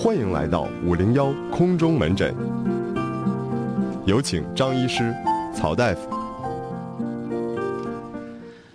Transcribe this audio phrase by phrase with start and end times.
[0.00, 2.32] 欢迎来到五零幺空中门诊，
[4.06, 5.12] 有请张医师、
[5.52, 6.08] 曹大夫。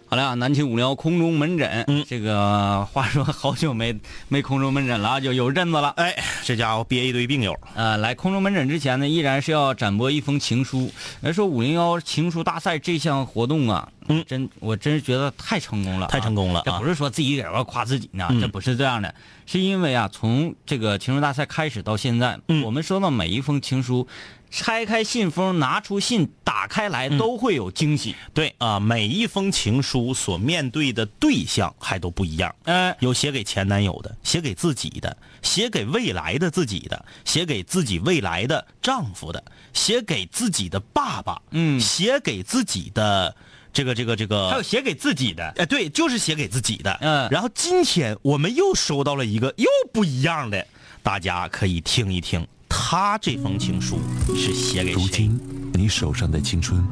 [0.05, 3.97] 好了，南秦五零幺空中门诊，嗯这个话说好久没
[4.27, 5.91] 没空中门诊了啊，就有阵子了。
[5.95, 6.13] 哎，
[6.43, 10.91] 这家伙憋一堆病友，呃，来空中门诊之前呢，依然是要展播一封情书。
[11.21, 14.23] 人说五零幺情书大赛这项活动啊，嗯。
[14.27, 16.63] 真我真是觉得太成功了啊、太成功了啊。
[16.65, 16.85] 这不！
[16.85, 18.41] 是说自己在这夸自己呢，嗯。
[18.41, 19.13] 这不是这样的，
[19.45, 22.63] 是因为啊，从这个情书大赛开始到现在，嗯。
[22.63, 24.07] 我们收到每一封情书，
[24.49, 27.17] 拆开信封，拿出信，打开来嗯。
[27.17, 28.15] 都会有惊喜。
[28.33, 32.53] 对啊，每一封情书所面对的对象还都不一样。
[32.63, 39.43] 呃，有写给前男友的，写给自己的，写给未来的自己的，写给自己未来的丈夫的，
[39.73, 41.79] 写给自己的爸爸，嗯。
[41.79, 43.35] 写给自己的
[43.73, 46.95] 这个这个这个，还有写给自己的，哎，对，就是写给自己的。
[47.01, 50.65] 嗯然后今天我们又收到了一个又不一样的，
[51.01, 53.99] 大家可以听一听，他这封情书
[54.35, 55.01] 是写给谁？
[55.01, 55.39] 如今
[55.73, 56.85] 你手上的青春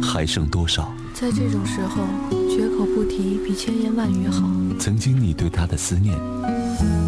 [0.00, 0.92] 还剩多少？
[1.12, 2.06] 在这种时候，
[2.48, 4.48] 绝口不提比千言万语好。
[4.78, 6.16] 曾经你对他的思念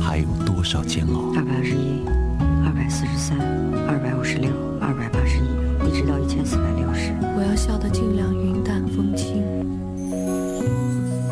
[0.03, 1.33] 还有多少煎熬？
[1.35, 2.05] 二百二十一，
[2.67, 3.39] 二百四十三，
[3.89, 7.13] 二百五十六，二百八十一，一直到一千四百六十。
[7.37, 9.43] 我要笑得尽量云淡风轻。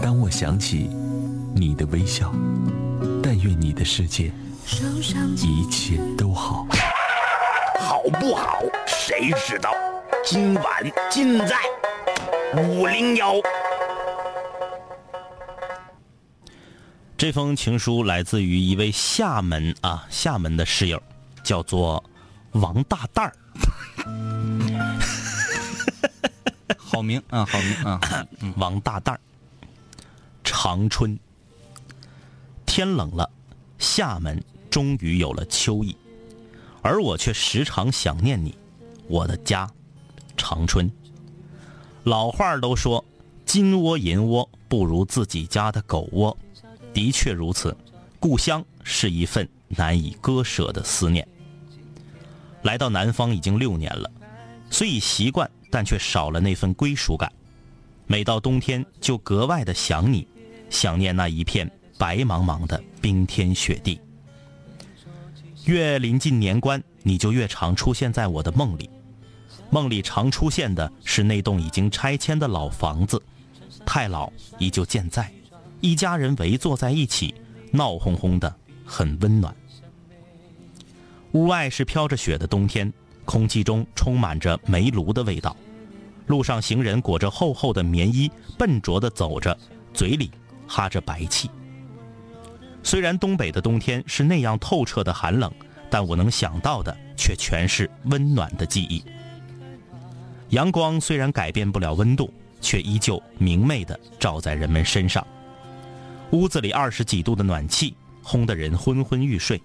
[0.03, 0.91] 当我想起
[1.55, 2.33] 你的微笑，
[3.23, 4.33] 但愿你的世界
[5.37, 6.67] 一切都好。
[7.79, 8.61] 好不好？
[8.87, 9.73] 谁知道？
[10.25, 10.65] 今晚
[11.11, 11.57] 尽在
[12.57, 13.35] 五零幺。
[17.17, 21.03] 这封情书来自于一位厦门啊厦门的室友，
[21.43, 22.03] 叫做
[22.53, 23.33] 王大蛋儿。
[26.77, 28.01] 好名啊，好名啊，
[28.57, 29.21] 王大蛋儿。
[30.43, 31.19] 长春，
[32.67, 33.31] 天冷了，
[33.79, 35.97] 厦门终于有了秋意，
[36.83, 38.55] 而我却时常想念你，
[39.07, 39.71] 我的家，
[40.37, 40.91] 长春。
[42.05, 43.05] 老话都说，
[43.47, 46.37] 金窝银窝不如自己家的狗窝，
[46.93, 47.75] 的确如此。
[48.19, 51.27] 故乡是一份难以割舍的思念。
[52.63, 54.11] 来到南方已经六年了，
[54.71, 57.31] 虽已习惯，但却少了那份归属感。
[58.07, 60.27] 每到冬天，就格外的想你，
[60.69, 64.01] 想念那一片白茫茫的冰天雪地。
[65.65, 68.91] 越临近年关，你就越常出现在我的梦里。
[69.71, 73.23] 梦里常出现的是那栋已经拆迁的老房子，
[73.87, 75.33] 太老依旧健在，
[75.81, 77.35] 一家人围坐在一起，
[77.71, 78.53] 闹哄哄的，
[78.85, 79.55] 很温暖。
[81.33, 82.93] 屋外是飘着雪的冬天，
[83.25, 85.57] 空气中充满着煤炉的味道。
[86.27, 89.57] 路上行人裹着厚厚的棉衣，笨拙地走着，
[89.95, 90.31] 嘴里
[90.67, 91.51] 哈着白气。
[92.83, 95.53] 虽然东北的冬天是那样透彻的寒冷，
[95.89, 99.05] 但我能想到的却全是温暖的记忆。
[100.49, 105.25] 阳光虽然改变不了温度，却依旧明媚地照在人们身上。
[106.33, 109.61] 屋子里二十几度的暖气，烘得人昏昏欲睡。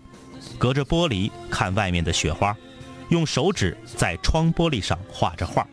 [0.57, 2.55] 隔着玻璃看外面的雪花，
[3.09, 5.67] 用手指在窗玻璃上画着画。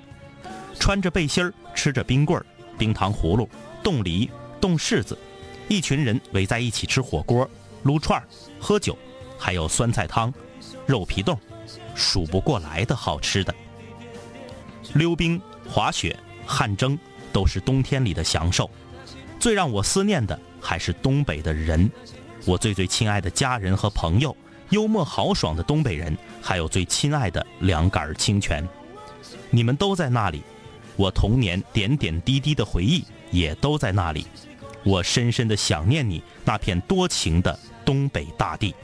[0.78, 2.44] 穿着背心儿，吃着冰棍儿、
[2.76, 3.48] 冰糖葫芦、
[3.82, 4.28] 冻梨、
[4.60, 5.16] 冻柿子，
[5.68, 7.48] 一群人围在一起吃火锅、
[7.84, 8.26] 撸串儿、
[8.58, 8.98] 喝酒，
[9.38, 10.32] 还有酸菜汤、
[10.86, 11.38] 肉皮冻，
[11.94, 13.54] 数不过来的好吃的。
[14.94, 16.98] 溜冰、滑雪、汗蒸
[17.32, 18.68] 都是冬天里的享受。
[19.38, 21.90] 最让我思念的还是东北的人，
[22.44, 24.36] 我最最亲爱的家人和朋友，
[24.72, 28.66] 幽默豪爽的东北人，还有最亲爱的两杆清泉。
[29.50, 30.42] 你们都在那里。
[30.96, 34.26] 我童年点点滴滴的回忆也都在那里，
[34.84, 38.74] 我深深的想念你那片多情的东北大地，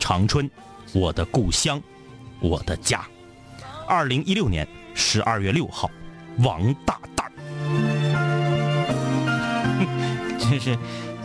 [0.00, 0.50] 长春，
[0.92, 1.80] 我的故乡，
[2.40, 3.04] 我的家。
[3.86, 5.90] 二零一六年十二月六号，
[6.38, 7.32] 王大蛋儿。
[10.38, 10.76] 这 是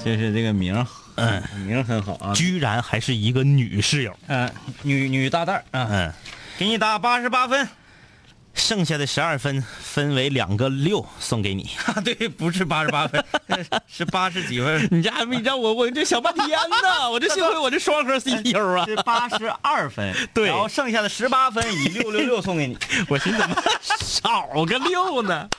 [0.04, 2.34] 这是这个名儿，嗯，名儿很好啊。
[2.34, 4.50] 居然还是一个女室友，嗯、
[4.82, 6.14] 女女大蛋儿啊，嗯，
[6.58, 7.68] 给你打八十八分。
[8.60, 11.70] 剩下的十二分分为两个六送给你。
[11.88, 13.24] 啊，对，不是八十八分，
[13.88, 20.14] 是八十几分，你这还没让我，我这想半天呢， 我这幸亏我这双核 CPU 啊，是八十二分。
[20.34, 22.78] 对然后剩下的十八分以六六六送给你。
[23.08, 23.56] 我寻思怎么
[24.02, 25.50] 少个六呢？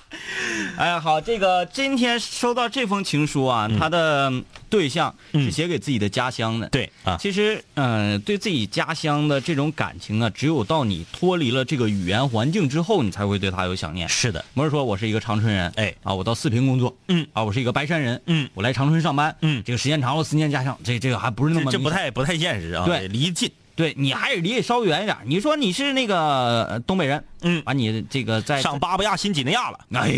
[0.76, 4.32] 哎，好，这个今天收到这封情书啊，他的
[4.68, 6.68] 对象是写给自己的家乡的。
[6.68, 14.08] 对啊，其实，嗯、对自己家乡的这种感情啊，只有到你脱离了这个语言环境之后，你才会对他有想念。
[14.08, 15.94] 是的，不是说我是一个长春人，哎。
[16.02, 17.26] 啊，我到四平工作，嗯。
[17.32, 18.48] 啊，我是一个白山人，嗯。
[18.54, 19.62] 我来长春上班，嗯。
[19.64, 23.08] 这个时间长了思念家乡，这这个还不是那么这这不太不太现实啊，对。
[23.08, 23.50] 离近。
[23.76, 25.16] 对你还是离得稍微远一点。
[25.24, 27.62] 你说你是那个呃东北人，嗯。
[27.64, 29.78] 把你这个在上巴布亚新几内亚了。
[29.92, 30.10] 哎，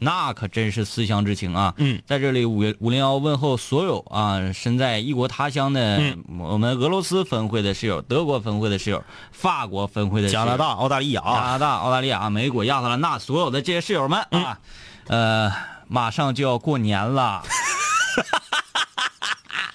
[0.00, 1.74] 那可真是思乡之情啊！
[1.76, 9.02] 嗯，在这里五五零幺问候所有啊身在异国他乡的嗯我们俄罗斯分会的室友、德国分会的室友、
[9.32, 14.60] 法国分会的室友加拿大、澳大利亚加拿大、澳大利亚、美国、亚特兰大所有的这些室友们嗯啊，
[15.08, 15.52] 呃，
[15.88, 17.42] 马上就要过年了。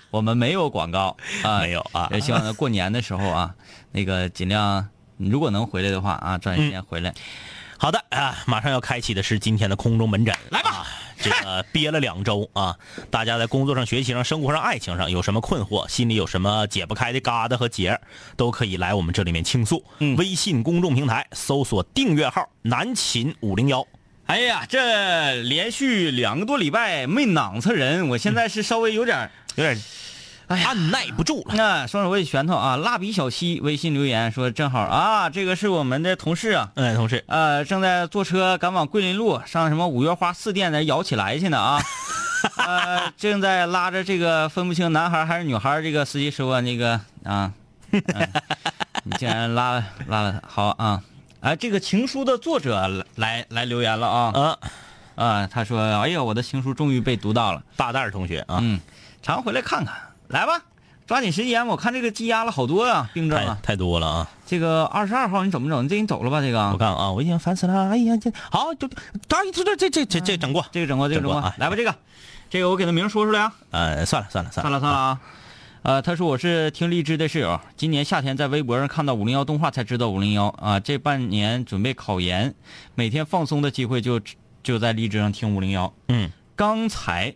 [0.09, 3.55] 我们没有广告啊，没有啊也希望过年的时候啊，
[3.91, 4.87] 那个尽量，
[5.17, 7.13] 如果能回来的话啊，抓紧时间回来。
[7.83, 10.87] 好的啊，马上要开启的是今天的空中门诊，来吧。
[11.19, 12.77] 这个憋了两周啊，
[13.11, 17.99] 大家在工作上、学习上、生活上、爱情上有什么困惑，心里有什么解不开的疙瘩和结儿，
[18.37, 19.83] 都可以来我们这里面倾诉。
[19.99, 23.85] 嗯微信公众平台搜索订阅号“南秦五零幺
[24.27, 29.77] 哎呀，这连续两个多礼拜没囊测人，我现在是稍微有点儿”，有点
[30.53, 31.55] 哎按耐不住了。
[31.55, 32.75] 那双手握起拳头啊！
[32.77, 41.81] 蜡笔小新微信留言说：“正好啊，这个是我们的同事啊，哎，同事，呃，正在坐车赶往桂林路上什么五月花四店那摇起来去呢啊，
[42.57, 47.51] 呃，正在拉着这个分不清男孩还是女孩，这个司机说那个啊，
[47.91, 48.01] 嗯
[49.05, 51.01] 你竟然拉了拉了他，好啊，
[51.41, 54.31] 哎，这个情书的作者来来来留言了啊。
[54.33, 54.57] 啊，
[55.15, 58.79] 啊，他说：哎呀，我的情书终于被读到了，大蛋儿同学啊，嗯，
[59.21, 59.93] 常回来看看，
[60.33, 60.61] 来吧。”
[61.05, 63.59] 抓紧时间，我看这个积压了好多啊，病症啊。
[63.61, 64.29] 太太多了啊！
[64.45, 65.83] 这个二十二号你怎么整？
[65.83, 66.39] 你这你走了吧？
[66.39, 67.89] 这个我看啊，我已经烦死了。
[67.89, 68.87] 哎呀，这好，就
[69.27, 71.93] 当这这这这这整过，这个整过，这个整过啊，来吧，这个，
[72.49, 73.53] 这个我给他名说出来啊。
[73.71, 75.19] 呃，算了算了算算了算了啊。
[75.81, 80.79] 呃，他说我是听荔枝的室友，今年夏天在微博上看到五零幺动画才知道五零幺啊。
[80.79, 82.55] 这半年准备考研，
[82.95, 84.21] 每天放松的机会就
[84.63, 85.93] 就在荔枝上听五零幺。
[86.07, 87.35] 嗯，刚才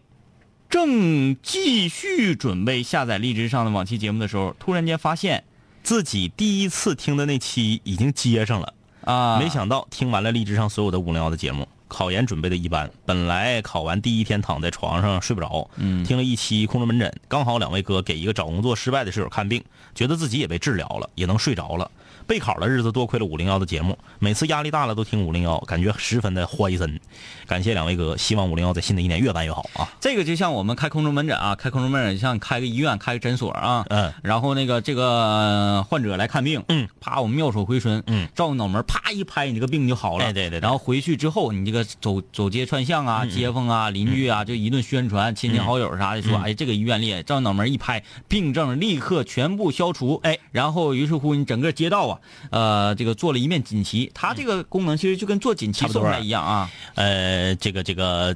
[0.70, 5.44] 正继续准备下载荔枝上的往期节目的时候，突然间发现
[5.82, 8.74] 自己第一次听的那期已经接上了，
[9.06, 19.64] 啊，没想到听完了荔枝上所有的五零幺的节目，考研准备的一般，本来考完第一天躺在床上睡不着，嗯听了一期空中门诊，刚好两位哥给一个找工作失败的室友看病，
[19.96, 21.90] 觉得自己也被治疗了，也能睡着了。
[22.26, 27.00] 备考的日子多亏了五零幺的节目，每次压力大了都听五零幺，感觉十分的欢森。
[27.48, 29.88] 感谢两位哥，希望五零幺在新的一年越办越好啊！
[30.02, 40.60] 这个就像我们开空中门诊啊，开空中门诊像开个医院、开个诊所啊，嗯，然后那个这个呃患者来看病，嗯，啪，我们妙手回春，嗯，照个脑门，啪一拍，你这个病就好了，哎对对对。
[40.60, 52.20] 然后回去之后，你这个走走街串巷啊，街坊啊、邻居啊，就一顿宣传，亲戚好友啥的说，哎，这个医院里照脑门一拍，病症立刻全部消除，哎，然后于是乎你整个街道啊，
[52.52, 58.36] 呃，这个做了一面锦旗，它这个功能其实就跟做锦旗差不多送来一样啊，呃，这个这个，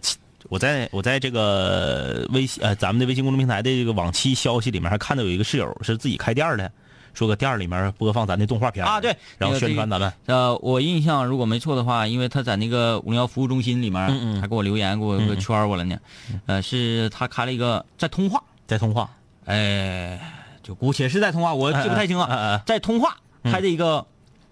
[0.49, 6.71] 我在我在这个微信呃咱们的微信公众平台的这个往期消息里面还看到有一个室友是自己开店的，
[7.13, 10.11] 说个店儿里面播放咱的动画片啊对然后宣传咱们。
[10.25, 15.97] 呃，我印象如果没错的话，因为他在那个五零幺服务中心里面，嗯嗯还给我留言，给我给我圈我了呢。
[16.45, 19.09] 呃，是他开了一个在通话，在通话，
[19.45, 20.19] 哎，
[20.63, 24.05] 就姑且是在通话，我记不太清哎哎哎啊，在通话开的一个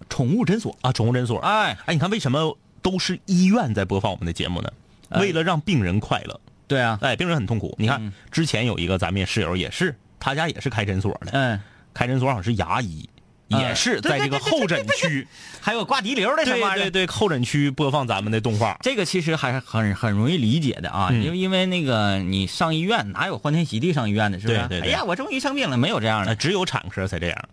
[0.08, 0.76] 宠物诊所。
[0.82, 1.38] 啊，宠物诊所。
[1.40, 4.72] 哎，哎，你看为什么都是医院在播放我们的节目呢？
[5.10, 6.40] 哎为了让病人快乐。
[6.68, 7.74] 对啊，哎，病人很痛苦。
[7.78, 11.60] 你看、嗯之前有一个咱们室友也是，他家也是开诊所的，嗯，
[11.92, 13.08] 开诊所好像是牙医，
[13.50, 15.26] 哎也是在这个候诊区。
[15.60, 16.84] 还有挂滴流的什对么玩意儿。
[16.84, 18.78] 对对，候诊区播放咱们的动画。
[18.82, 24.60] 这个其实还是很很容易理解的啊，嗯因为因为那个你上医院哪有欢天喜地上医院的，是不是？
[24.80, 26.36] 哎呀，我终于生病了，没有这样的呃，。
[26.36, 27.48] 只有产科才这样，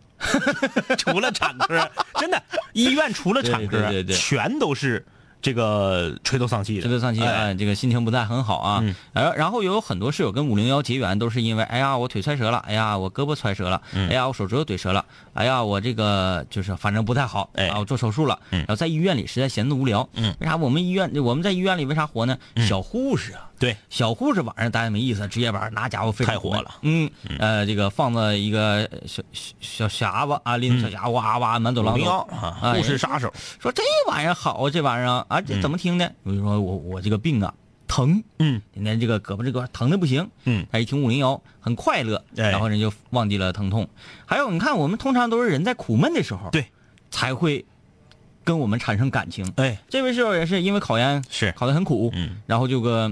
[0.96, 2.42] 除了产科，真的
[2.74, 5.04] 医院除了产科，全都是
[5.42, 6.82] 这个垂头丧气的。
[6.82, 8.80] 垂头丧气啊、哎这个心情不太很好啊。
[8.82, 8.96] 嗯。
[9.14, 14.10] 然后然后有很多室友跟五零幺结缘，都是因为哎呀我腿摔折了，哎呀我胳膊摔折了，嗯。
[14.10, 17.68] 哎呀我手指头怼折了，哎呀我这个就是反正不太好，哎。
[17.68, 18.60] 啊我做手术了，嗯。
[18.60, 20.36] 然后在医院里实在闲得无聊，嗯。
[20.40, 20.56] 为啥？
[20.56, 22.38] 我们医院我们在医院里为啥活呢？
[22.68, 23.47] 小护士啊。
[23.60, 26.76] 对，小护士晚上待着没意思，值夜班拿家伙非常太火了。
[26.82, 27.10] 嗯，
[27.40, 29.24] 呃，这个放到一个小
[29.60, 32.22] 小小匣子啊，拎着小匣子哇哇满走廊五零幺
[32.76, 33.34] 护士杀手。
[33.60, 36.14] 说这玩意儿好，这玩意儿啊，这怎么听的？
[36.24, 37.54] 我就说我我这个病啊
[37.88, 38.62] 疼，嗯。
[38.74, 42.52] 今天这个胳膊这个疼的不行，嗯，他一听五零幺很快乐，哎。
[42.52, 43.90] 然后人就忘记了疼痛。
[44.26, 46.68] 还有你看，我们通常都是人在苦闷的时候，对，
[47.10, 47.66] 才会
[48.44, 49.52] 跟我们产生感情。
[49.58, 51.52] 哎，这位室友也是因为考研是。
[51.54, 53.12] 考得很苦，嗯，然后就个，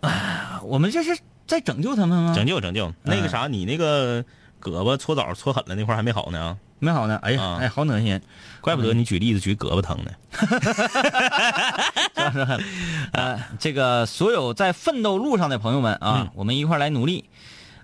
[0.00, 2.34] 哎，我们这是在拯救他们吗？
[2.34, 2.92] 拯救拯救。
[3.02, 4.22] 那个啥，你那个
[4.60, 8.20] 胳膊搓澡搓狠了那块儿还没好呢，没好呢，哎呀，啊哎，好恶心。
[8.60, 10.10] 怪不得你举例子举胳膊疼呢。
[12.14, 12.64] 就是
[13.12, 17.24] 呃，这个所有在奋斗路上的朋友们啊，我们一块儿来努力。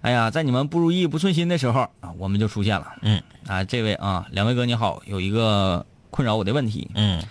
[0.02, 2.86] 哎呀，在你们不如意、不顺心的时候啊，我们就出现了。
[3.02, 6.90] 嗯，啊，这位啊，两位哥你好，有一个困扰我的问题。
[6.94, 7.22] 嗯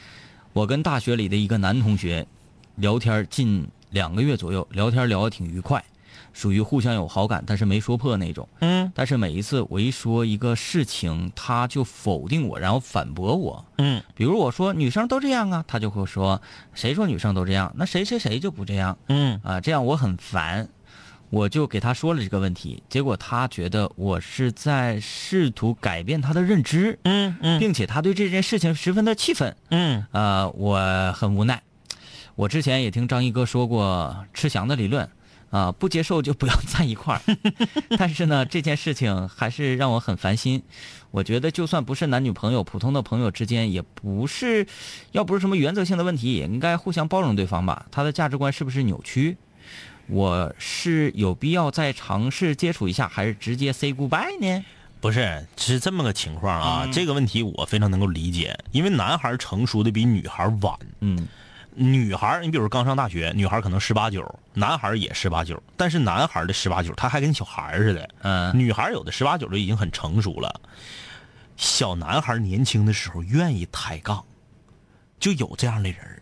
[0.53, 2.25] 我跟大学里的一个男同学
[2.75, 5.83] 聊天近两个月左右，聊天聊得挺愉快，
[6.33, 8.47] 属于互相有好感，但是没说破那种。
[8.59, 13.63] 嗯但是每一次我一说一个事情，他就否定我，然后反驳我。
[13.77, 16.41] 嗯比如我说女生都这样啊，他就会说
[16.73, 17.73] 谁说女生都这样？
[17.75, 19.59] 那谁谁谁就不这样嗯啊？
[19.61, 20.67] 这样我很烦，
[21.29, 29.55] 我就给他说了这个问题，结果他觉得我是在试图改变他的认知，嗯嗯并且他对这件事情十分的气愤。
[29.69, 31.61] 嗯呃，我很无奈。
[32.35, 35.09] 我之前也听张一哥说过吃翔的理论，
[35.51, 37.21] 啊、不接受就不要在一块儿。
[37.97, 40.61] 但是呢，这件事情还是让我很烦心。
[41.11, 44.67] 我觉得就算不是男女朋友，普通的朋友之间，也不是，
[45.13, 47.85] 要不是什么原则性的问题，也应该互相包容对方吧。
[47.89, 49.37] 他的价值观是不是扭曲？
[50.07, 54.65] 我是有必要再尝试接触一下，还是直接 say goodbye 呢？
[54.99, 56.89] 不是，是这么个情况啊。
[56.91, 60.77] 这个问题我非常能够理解，因为男孩成熟的比女孩晚。
[60.99, 61.25] 嗯
[61.75, 68.09] 女孩，你比如刚上大学，女孩可能十八九，男孩也十八九，但是男孩的十八九，他还跟小孩似的。
[68.21, 70.61] 嗯女孩有的十八九都已经很成熟了。
[71.57, 74.23] 小男孩年轻的时候愿意抬杠，
[75.19, 76.14] 就有这样的人儿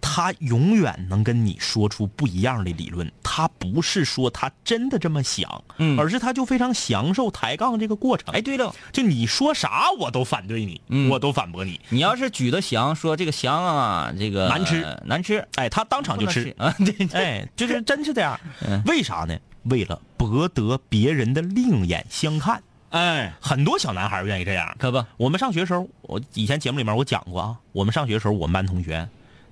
[0.00, 3.10] 他永远能跟你说出不一样的理论。
[3.22, 8.34] 他不是说他真的这么想，嗯而是他就非常享受抬杠这个过程。
[8.34, 11.80] 哎，对了，就你说啥我都反对你，嗯我都反驳你。
[11.90, 16.54] 你要是举的翔，说这个翔啊，这个难吃呃难吃，哎，他当场就吃。
[16.58, 18.82] 啊， 对对，哎，就是真是这样嗯。
[18.86, 19.38] 为啥呢？
[19.64, 22.62] 为了博得别人的另眼相看。
[22.90, 24.74] 哎，很多小男孩愿意这样。
[24.78, 29.08] 可不，我们上学的时候，我以前节目里面我讲过啊，我们上学的时候，我们班同学，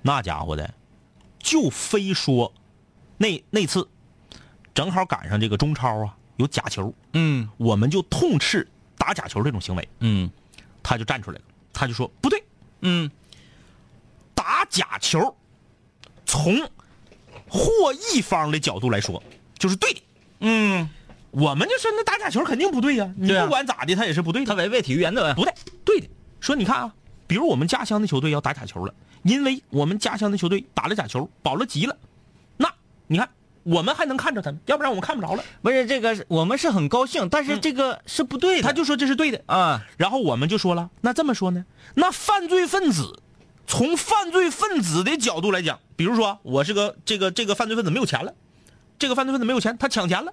[0.08, 0.72] 那家伙的，
[1.38, 2.50] 就非说，
[3.18, 3.86] 那那次，
[4.72, 7.46] 正好赶上这个中超啊，有假球，嗯。
[7.58, 10.30] 我们就痛斥打假球这种行为，嗯。
[10.82, 12.42] 他就站出来了，他就说不对，
[12.80, 13.10] 嗯。
[14.34, 15.36] 打假球，
[16.24, 16.58] 从
[17.46, 19.22] 获益方的角度来说，
[19.58, 20.00] 就是对的。
[20.40, 20.88] 嗯，
[21.32, 24.48] 我们就说那打假球肯定不对呀、你不管咋的，他也是不对的。
[24.48, 25.34] 他违背体育原则呀。
[25.34, 25.52] 不对，
[25.84, 26.08] 对的。
[26.40, 26.94] 说你看啊，
[27.26, 31.96] 比如我们家乡的球队要打假球了，因为我们家乡的球队打了假球，保了级了，
[32.56, 32.72] 那
[33.06, 33.28] 你看
[33.64, 35.44] 我们还能看着他们，要不然我们看不着了。
[35.62, 38.62] 不是这个是，我们是很高兴，但是这个是不对的。
[38.62, 41.64] 他就说这是对的，啊，然后我们就说了，那这么说呢？
[41.94, 43.20] 那犯罪分子
[43.66, 48.32] 从犯罪分子的角度来讲，比如说我是个这个这个犯罪分子没有钱了，
[48.98, 50.32] 这个犯罪分子没有钱，他抢钱了，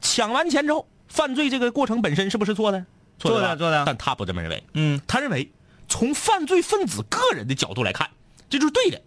[0.00, 2.86] 抢完钱之后，犯罪这个过程本身是不是错的？
[3.18, 3.84] 错的错的。
[3.84, 5.52] 但他不这么认为，嗯，他认为
[5.88, 8.10] 从犯罪分子个人的角度来看，
[8.48, 9.00] 这就是对的，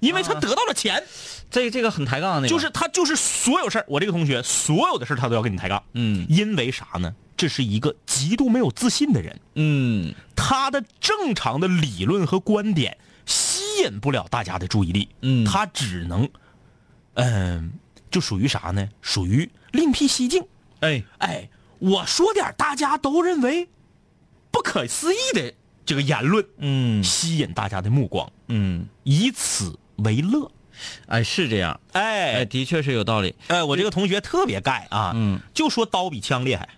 [0.00, 1.04] 因为他啊得到了钱，
[1.50, 7.14] 这这个很抬杠的那个，就是他就是所有事儿，我这个同学所有的事儿他都要跟你抬杠，嗯因为啥呢？
[7.36, 9.40] 这是一个极度没有自信的人。
[9.54, 12.96] 嗯他的正常的理论和观点
[13.26, 16.28] 吸引不了大家的注意力，嗯他只能，
[17.14, 17.72] 嗯、
[18.10, 18.88] 就属于啥呢？
[19.00, 20.44] 属于另辟蹊径。
[20.80, 21.48] 哎哎，
[21.78, 23.68] 我说点大家都认为
[24.50, 25.52] 不可思议的
[25.84, 30.50] 这个言论，嗯吸引大家的目光，嗯，以此为乐。
[31.06, 33.34] 哎是这样，哎哎的确是有道理。
[33.48, 36.68] 哎，我这个同学特别盖啊，嗯，就说刀比枪厉害，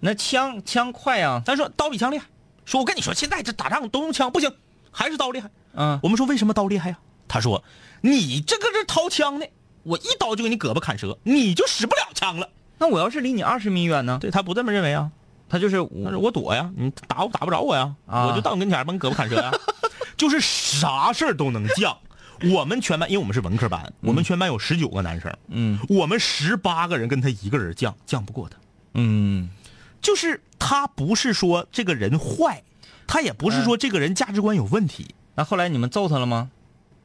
[0.00, 2.26] 那枪枪快啊，他说刀比枪厉害，
[2.64, 4.52] 说我跟你说，现在这打仗都用枪，不行，
[4.90, 5.50] 还是刀厉害。
[5.74, 6.98] 嗯我们说为什么刀厉害呀、
[7.28, 7.62] 他说
[8.00, 9.48] 你这个这掏枪的，
[9.82, 12.48] 我一刀就给你胳膊砍折，你就使不了枪了。
[12.78, 14.18] 那我要是离你二十米远呢？
[14.20, 15.10] 对他不这么认为啊，
[15.52, 19.52] 他就是我我躲呀，你打我打不着我呀，啊我就到你跟前儿把你胳膊砍折呀，
[20.16, 21.94] 就是啥事儿都能犟。
[22.54, 28.56] 我们全班，因为我们是文科班，我们全班有十九个男生，嗯我们十八个人跟他一个人犟，犟不过他。
[28.94, 29.50] 嗯
[30.00, 32.62] 就是他不是说这个人坏，
[33.06, 36.50] 他也不是说这个人价值观有问题，那后来你们揍他了吗？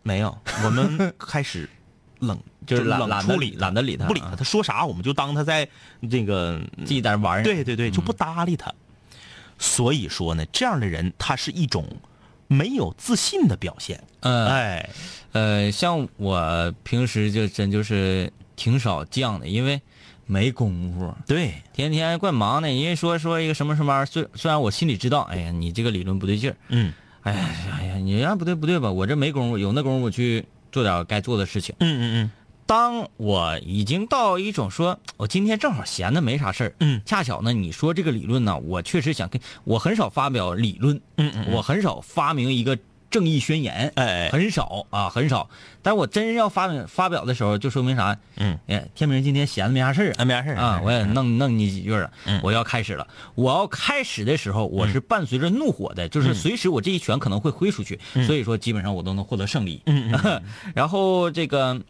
[0.04, 1.70] 没有，我们开始
[2.20, 5.68] 冷，就是懒冷懒得处理懒得理他不理他，他说啥我们就当他在
[6.10, 7.44] 这个，自己在这玩儿。
[7.44, 8.74] 对对对，就不搭理他。
[9.60, 11.88] 所以说呢，这样的人他是一种
[12.48, 14.04] 没有自信的表现。
[14.20, 14.90] 嗯哎，
[15.32, 19.82] 呃，像我平时就真就是挺少犟的，因为
[20.26, 22.68] 没功夫，对，天天怪忙的。
[22.68, 26.94] 人家说说一个什么什么玩意儿，虽虽然我心里知道，哎呀，你这个理论不对劲儿，嗯
[27.24, 28.92] 哎呀哎呀，你呀不对不对吧？
[28.92, 31.76] 我这没功夫，有那功夫我去做点该做的事情。
[31.80, 32.32] 嗯嗯嗯。
[32.66, 37.02] 当我已经到一种说，我今天正好闲的没啥事儿，嗯。
[37.06, 41.54] 恰巧呢，你说这个理论呢，我确实想跟，我很少发表理论，嗯嗯嗯。
[41.54, 42.78] 我很少发明一个
[43.18, 45.50] 正义宣言，哎很少啊，很少。
[45.82, 48.16] 但我真要发表发表的时候，就说明啥？
[48.36, 52.12] 嗯，哎，天明今天闲的没啥事儿啊没啥事儿啊，我也弄弄你几句了。
[52.26, 59.82] 嗯我要开始了，我要开始的时候，我是伴随着怒火的，嗯就是随时我这一拳可能会挥出去，所以说基本上我都能获得胜利。
[59.88, 60.12] 嗯
[60.76, 61.82] 然后这个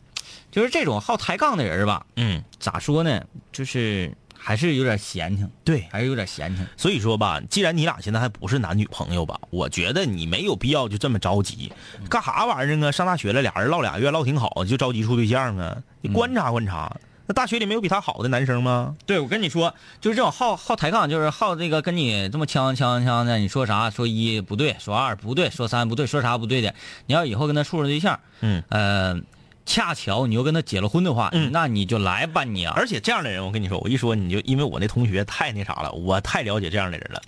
[0.50, 3.22] 就是这种好抬杠的人吧，嗯，咋说呢？
[3.52, 4.10] 就是
[4.48, 5.86] 还是有点闲情，对。
[5.92, 6.66] 还是有点闲情。
[6.78, 11.70] 所以说吧，既然你俩现在还不是男女朋友吧，我觉得你没有必要就这么着急，
[12.10, 12.90] 干啥玩意儿啊？
[12.90, 15.84] 上大学了，俩人唠俩月唠挺好，就着急处对象啊？
[16.00, 18.96] 你观察观察，那大学里没有比他好的男生吗？
[19.06, 26.74] 对，我跟你说，就是这种好好抬杠，就是好这个跟你这么呛呛呛的，你说啥说一不对，说二不对，说三不对，说啥不对的，
[27.08, 29.20] 你要以后跟他处上对象，嗯，呃，
[29.68, 37.22] 恰巧你又跟他结了婚的话，嗯那你就来吧你啊，而且这样的人，我跟你说，我一说你就因为我那同学太那啥了，我太了解这样的人了。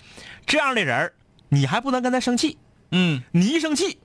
[0.46, 1.12] 这样的人儿，
[1.50, 2.58] 你还不能跟他生气，
[2.90, 3.98] 嗯，你一生气，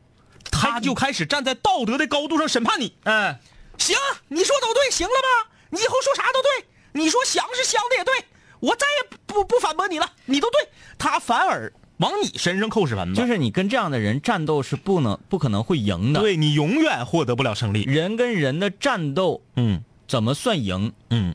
[0.51, 2.93] 他就开始站在道德的高度上审判你。
[3.05, 3.35] 嗯，
[3.77, 3.95] 行，
[4.27, 5.49] 你说都对，行了吧？
[5.71, 8.13] 你以后说啥都对，你说想是想的也对，
[8.59, 10.67] 我再也不不反驳你了，你都对。
[10.97, 17.83] 他反而往你身上扣屎盆子，就是你跟这样的人战斗是不能不可能会赢的，，对你永远获得不了胜利。
[17.83, 20.91] 人跟人的战斗嗯怎么算赢？
[21.09, 21.33] 嗯，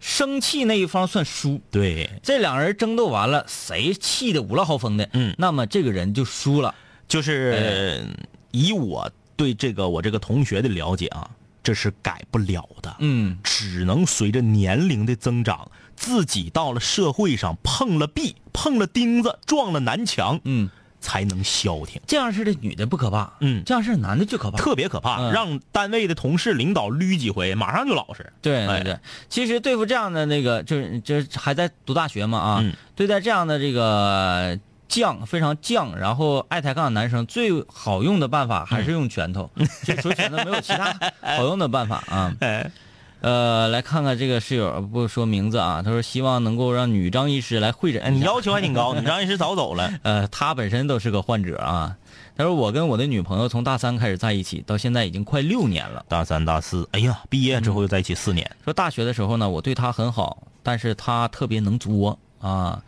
[0.00, 1.60] 生气那一方算输。
[1.70, 6.74] 对，这两人争斗完了，谁气的五浪豪风的，嗯那么这个人就输了。
[7.08, 8.04] 就是
[8.50, 11.28] 以我对这个我这个同学的了解啊，
[11.62, 12.96] 这是改不了的。
[12.98, 22.00] 嗯，只能随着年龄的增长，自己到了社会上碰了壁、碰了钉子、撞了南墙，嗯，才能消停。
[22.06, 24.56] 这样式的女的不可怕，嗯这样式的男的最可怕。
[24.56, 28.22] 特别可怕，嗯让单位的同事、领导捋几回，马上就老实。
[28.22, 39.50] 哎对对对，其实对付这样的那个，就是就是还在读大学嘛啊，嗯对待这样的这个犟非常犟，然后爱抬杠的男生，最好用的办法还是用拳头，
[39.84, 42.34] 这除了拳头没有其他好用的办法啊。
[42.40, 42.70] 哎，
[43.20, 48.02] 呃，来看看这个室友不说名字啊，他说希望能够让女张医师来会诊。
[48.02, 49.92] 哎你要求还挺高，女张医师早走了。
[50.02, 51.96] 呃，他本身都是个患者啊。
[52.36, 56.02] 他说我跟我的女朋友从大三开始在一起，到现在已经快六年了。
[56.08, 58.50] 大三、大四，哎呀，毕业之后又在一起四年。
[58.64, 62.82] 说大学的时候呢，我对她很好，但是她特别能作啊，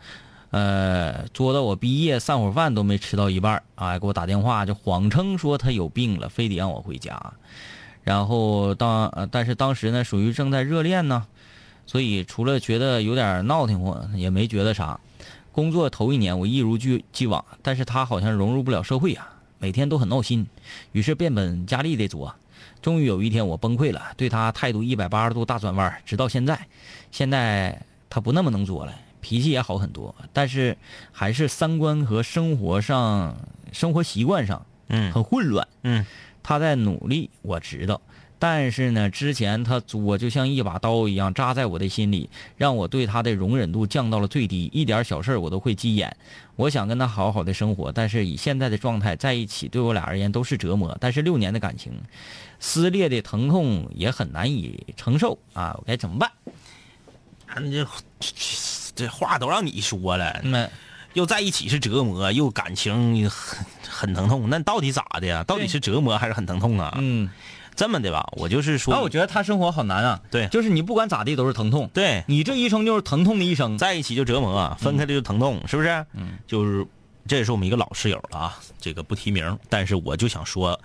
[0.49, 7.21] 呃，作到我毕业散伙饭都没吃到一半儿啊，给我打电话就谎称说她有病了，非得让我回家。
[8.03, 11.25] 然后当呃，但是当时呢，属于正在热恋呢，
[11.85, 14.99] 所以除了觉得有点闹腾活，也没觉得啥。
[15.51, 20.47] 工作头一年我一如既既往，但是他好像融入不了社会啊、每天都很闹心，
[20.91, 22.33] 于是变本加厉的作。
[22.81, 26.67] 终于有一天我崩溃了，对他态度一百八十度大转弯，直到现在。
[27.11, 30.75] 现在他不那么能作了，脾气也好很多，但是
[31.11, 33.37] 还是三观和生活上、
[33.71, 35.65] 生活习惯上嗯很混乱。
[35.83, 36.05] 嗯，
[36.43, 37.99] 他在努力，我知道。
[38.37, 46.13] 但是呢，之前他作就像一把刀一样扎在我的心里，让我对他的容忍度降到了最低，一点小事儿我都会急眼。
[46.57, 50.97] 我想跟他好好的生活，但是以现在的状态在一起，对我俩而言都是折磨。
[50.99, 51.93] 但是六年的感情，
[52.59, 55.73] 撕裂的疼痛也很难以承受啊！
[55.77, 56.29] 我该怎么办？
[58.93, 60.69] 这话都让你说了，那
[61.13, 65.43] 又在一起是折磨，又感情很很疼痛，那到底咋的呀？
[65.43, 66.95] 到底是折磨还是很疼痛啊？
[66.99, 67.29] 嗯，
[67.75, 70.21] 这么的吧，我就是说，那，我觉得他生活好难啊。
[70.31, 71.89] 对就是你不管咋地都是疼痛。
[71.93, 73.77] 对，你这一生就是疼痛的一生。
[73.77, 76.05] 在一起就折磨，分开了就疼痛，是不是？
[76.13, 76.85] 嗯，就是
[77.27, 80.79] 这也是我们一个老室友了啊，这个不提名，但是我就想说，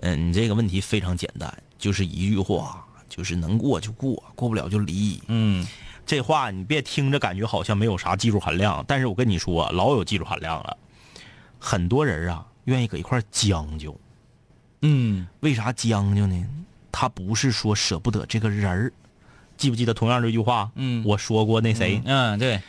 [0.00, 5.20] 嗯，你这个问题非常简单，就是一句话，就是能过就过，过不了就离。
[5.28, 5.66] 嗯，
[6.06, 10.76] 这话你别听着感觉好像没有啥技术含量，但是我跟你说，老有技术含量了。
[11.58, 13.98] 很多人啊，愿意搁一块将就，
[14.82, 16.46] 嗯，为啥将就呢？
[16.92, 18.92] 他不是说舍不得这个人儿，
[19.56, 20.70] 记不记得同样这句话？
[20.76, 22.00] 嗯我说过那谁？
[22.04, 22.60] 嗯，对，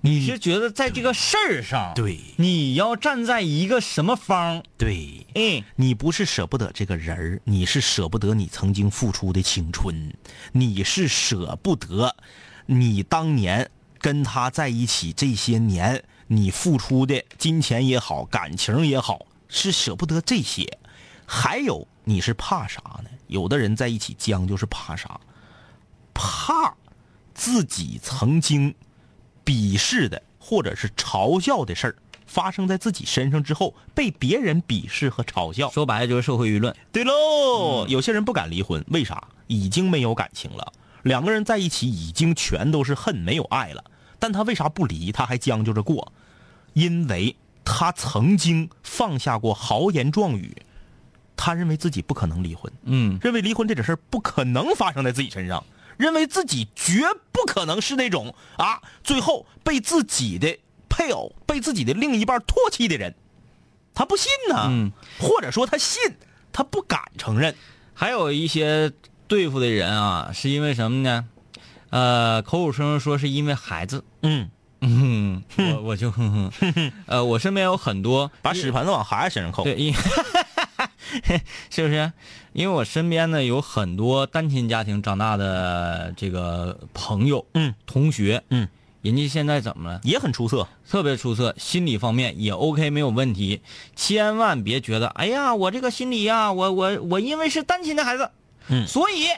[0.00, 4.62] 你是觉得在这个事儿上，对你要站在一个什么方？
[4.78, 10.12] 对，嗯，你不是舍不得这个人儿，你是舍不得你曾经付出的青春，
[10.52, 12.16] 你是舍不得
[12.72, 20.78] 你当年跟他在一起这些年，你付出的金钱也好，感情也好，是舍不得这些。
[21.26, 23.10] 还有，你是怕啥呢？
[23.26, 25.20] 有的人在一起将就是怕啥？
[26.14, 26.72] 怕
[27.34, 28.72] 自己曾经
[29.44, 35.68] 鄙视的或者是嘲笑的事儿发生在自己身上之后，被别人鄙视和嘲笑。
[35.70, 36.72] 说白了就是社会舆论。
[36.92, 39.26] 对喽，有些人不敢离婚，为啥？
[39.48, 43.84] 已经没有感情了，两个人在一起已经全都是恨，没有爱了。
[44.18, 45.12] 但他为啥不离？
[45.12, 46.12] 他还将就着过，
[46.74, 50.54] 因为他他曾经放下过豪言壮语，
[51.34, 55.64] 他认为自己不可能离婚，嗯认为离婚这种事儿不可能发生在自己身上，
[55.96, 57.00] 认为自己绝
[57.32, 60.58] 不可能是那种啊，最后被自己的
[60.90, 63.14] 配偶、被自己的另一半唾弃的人。
[63.94, 66.02] 他不信呢，嗯或者说他信，
[66.52, 67.54] 他不敢承认。
[67.94, 68.92] 还有一些
[69.30, 71.24] 对付的人啊，是因为什么呢？
[71.90, 79.62] 呃，口口声声说是因为孩子，嗯，嗯，我我就哼哼，呃，我身边有很多把屎盆子往孩子身上扣。
[79.62, 79.94] 对，因
[81.70, 82.12] 是不是？
[82.52, 88.66] 因为我身边呢有很多单亲家庭长大的这个朋友，嗯，同学，嗯，
[89.02, 90.00] 人家现在怎么了？
[90.02, 90.66] 也很出色。
[90.88, 93.60] 特别出色，心理方面也 OK，没有问题。
[93.94, 98.28] 千万别觉得，哎呀，我这个心理呀、我我我因为是单亲的孩子，
[98.68, 99.28] 嗯所以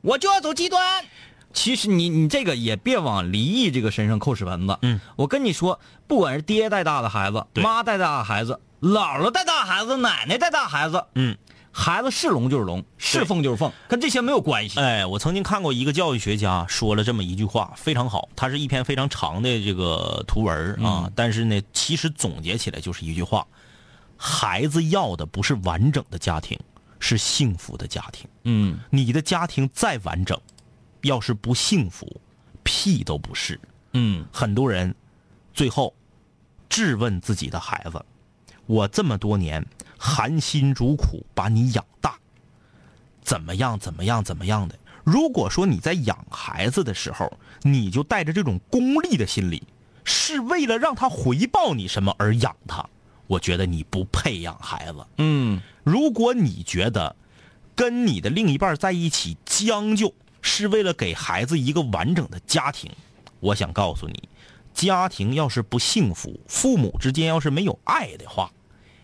[0.00, 1.04] 我就要走极端。
[1.52, 4.78] 其实你你这个也别往离异这个身上扣屎盆子。
[4.82, 11.36] 嗯，我跟你说，不管是爹带大的孩子，妈带大的孩子，姥姥带大的孩子，奶奶带大的孩子，嗯，
[11.72, 14.78] 孩子是龙就是龙，是凤就是凤，跟这些没有关系。
[14.78, 18.28] 哎，我曾经看过一个教育学家说了这么一句话，非常好。
[18.36, 23.44] 它是一篇非常长的这个图文啊，嗯但是呢，其实总结起来就是一句话：
[24.16, 26.56] 孩子要的不是完整的家庭，
[27.00, 28.28] 是幸福的家庭。
[28.44, 30.40] 嗯，你的家庭再完整，
[31.02, 32.20] 要是不幸福，
[32.62, 33.58] 屁都不是。
[33.94, 34.94] 嗯，很多人
[35.52, 35.92] 最后
[36.68, 38.04] 质问自己的孩子
[38.66, 39.66] ：“我这么多年
[39.98, 42.16] 含辛茹苦把你养大，
[43.22, 43.76] 怎么样？
[43.76, 44.22] 怎么样？
[44.22, 47.32] 怎么样的？”如果说你在养孩子的时候，
[47.62, 49.62] 你就带着这种功利的心理，
[50.04, 52.86] 是为了让他回报你什么而养他，
[53.26, 55.04] 我觉得你不配养孩子。
[55.16, 57.16] 嗯，如果你觉得
[57.74, 62.88] 跟你的另一半在一起将就是为了给孩子一个完整的家庭，
[63.40, 64.28] 我想告诉你，
[64.72, 68.52] 家庭要是不幸福，父母之间要是没有爱的话，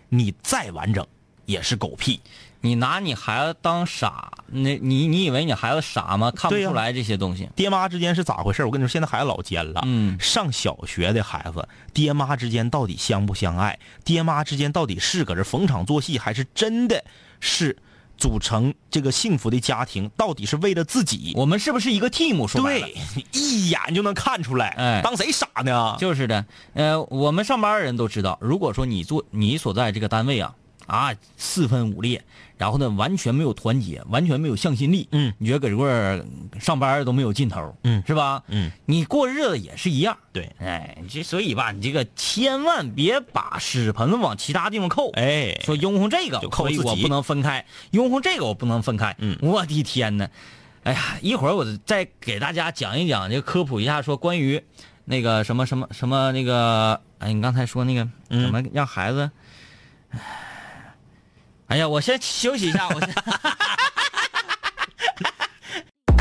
[0.08, 1.04] 你再完整
[1.44, 2.20] 也是狗屁。
[2.66, 6.32] 你拿你孩子当傻，那你你以为你孩子傻吗？
[6.34, 7.48] 看不出来这些东西。
[7.54, 8.64] 爹妈之间是咋回事？
[8.64, 9.82] 我跟你说，现在孩子老尖了。
[9.84, 13.78] 嗯上小学的孩子，爹妈之间到底相不相爱？
[14.04, 17.04] 爹妈之间到底是搁这逢场作戏，还是真的
[17.38, 17.76] 是
[18.18, 20.10] 组成这个幸福的家庭？
[20.16, 21.32] 到底是为了自己？
[21.36, 22.48] 我们是不是一个 team？
[22.48, 24.70] 说对，你一眼就能看出来。
[24.70, 25.96] 哎当谁傻呢？
[26.00, 26.44] 就是的。
[26.74, 30.52] 呃，我们上班的人都知道，如果说你做你所在这个单位啊
[30.86, 32.22] 啊四分五裂，
[32.56, 36.24] 然后呢完全没有团结，完全没有向心力，嗯，你觉得搁这块儿
[36.58, 38.42] 上班都没有劲头，嗯是吧？
[38.48, 40.16] 嗯，你过日子也是一样。
[40.32, 45.10] 对，哎，这所以吧，你这个千万别把屎盆子往其他地方扣。
[45.12, 49.14] 哎，说拥护这个，就扣自己所以我不能分开；拥护这个，我不能分开。
[49.18, 50.28] 嗯我的天哪！
[50.84, 54.62] 哎呀，一会儿我再给大家讲一讲，这个科普一下，说关于
[55.04, 59.28] 那个什么什么什么那个，哎，你刚才说那个嗯怎么让孩子？
[61.68, 63.12] 哎呀，我先休息一下，我先。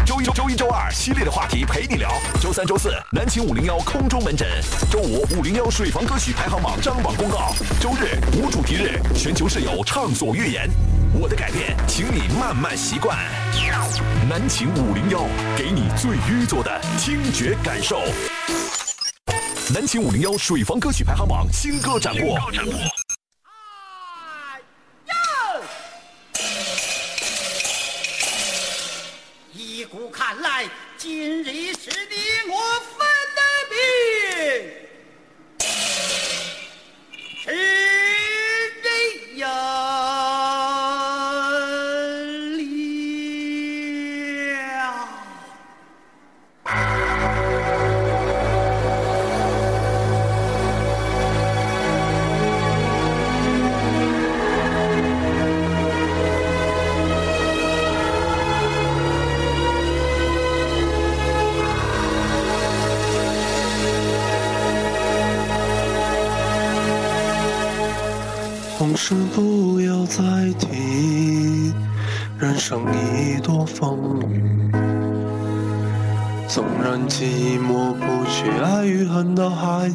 [0.05, 2.11] 周一、周一、周二系列的话题陪你聊。
[2.41, 4.47] 周三、周四南秦五零幺空中门诊。
[4.91, 7.53] 周五五零幺水房歌曲排行榜张榜公告。
[7.79, 10.67] 周日无主题日，全球室友畅所欲言。
[11.13, 13.17] 我的改变，请你慢慢习惯。
[14.27, 18.01] 南秦五零幺，给你最愚拙的听觉感受。
[19.73, 22.39] 南秦五零幺水房歌曲排行榜新歌展播。
[31.07, 32.14] 今日是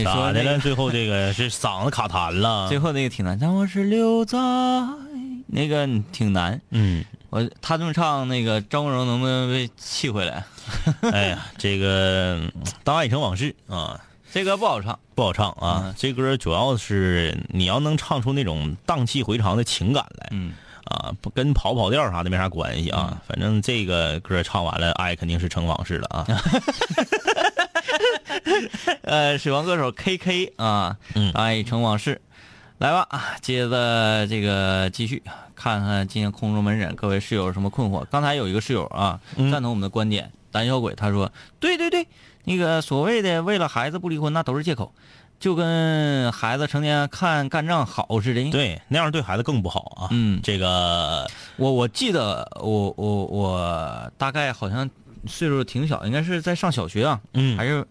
[0.00, 0.58] 哎，咋的了？
[0.58, 2.68] 最后这个 是嗓子卡痰了。
[2.68, 4.38] 最后那个挺难，但我是留在
[5.46, 6.60] 那个挺难。
[6.70, 10.44] 嗯，我他这么唱，那个张国荣能不能被气回来？
[11.12, 12.52] 哎呀，这个嗯
[12.84, 14.00] 当爱已成往事啊，
[14.32, 14.98] 这歌不好唱。
[15.14, 15.82] 不好唱啊。
[15.86, 20.52] 嗯这歌主要是你要能唱出那种荡气回肠的情感来，嗯，
[20.84, 23.20] 啊，不跟跑跑调啥的没啥关系啊。
[23.26, 26.26] 反正这个歌唱完了，爱肯定是成往事了啊。
[29.02, 32.20] 呃，水王歌手 K K 啊，嗯爱成往事。
[32.78, 35.22] 来吧，啊接着这个继续
[35.54, 38.04] 看看今天空中门诊各位室友有什么困惑。
[38.10, 42.06] 刚才有一个室友啊，嗯赞同我们的观点，胆小鬼他说，对对对，
[42.44, 44.94] 那个所谓的为了孩子不离婚，那都是借口，
[45.38, 48.50] 就跟孩子成天看干仗好似的。
[48.50, 50.08] 对，那样对孩子更不好啊。
[50.10, 54.88] 嗯这个我我记得我我我大概好像
[55.26, 57.86] 岁数挺小，应该是在上小学啊，嗯还是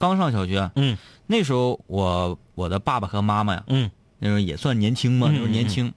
[0.00, 0.72] 刚上小学啊。
[0.74, 5.92] 嗯那时候我我的爸爸和妈妈呀，嗯那时候也算年轻嘛，嗯那时候年轻，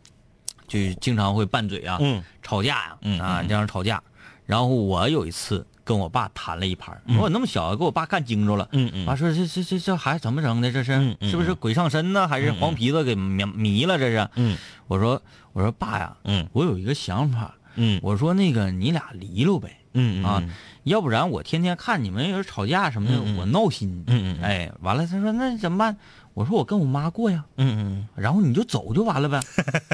[0.67, 4.03] 就经常会拌嘴啊，嗯吵架呀、嗯啊，嗯这样吵架。
[4.45, 8.67] 然后我有一次跟我爸谈了一盘儿，我那么小，给我爸干惊着了。
[8.73, 10.71] 嗯嗯爸说这这这这孩子怎么整的？
[10.71, 12.27] 这是、是不是鬼上身呢？
[12.27, 13.97] 还是黄皮子给迷迷了？
[13.97, 14.29] 这是？
[14.35, 15.19] 嗯我说
[15.53, 20.43] 我说爸呀，嗯我有一个想法，嗯我说那个你俩离了呗，嗯啊，
[20.83, 24.03] 要不然我天天看你们有人吵架什么的，我闹心。
[24.07, 25.97] 嗯嗯哎，完了，他说那怎么办？
[26.33, 29.39] 我说我跟我妈过呀，嗯嗯然后你就走就完了呗。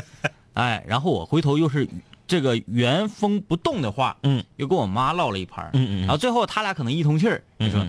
[0.54, 1.88] 哎，然后我回头又是
[2.28, 6.02] 这个原封不动的话，嗯，又跟我妈唠了一盘嗯嗯嗯。
[6.02, 7.86] 然后最后他俩可能一通气儿，你说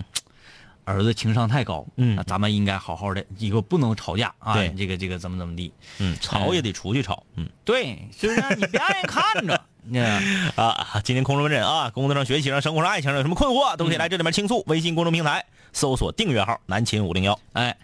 [0.83, 2.15] 儿子情商太高，嗯。
[2.15, 4.69] 那咱们应该好好的，以后不能吵架啊，对。
[4.77, 7.47] 这个这个怎么怎么地，嗯，吵也得出去吵，嗯。
[7.63, 8.55] 对，是不是？
[8.55, 10.21] 你别让人看着， 那
[10.55, 14.63] 啊，今天空中门诊啊，工作上、学习上、生活上、爱情上有什么困惑，都可以来这里面倾诉。
[14.67, 17.75] 微信公众平台搜索订阅号“南秦五零幺哎，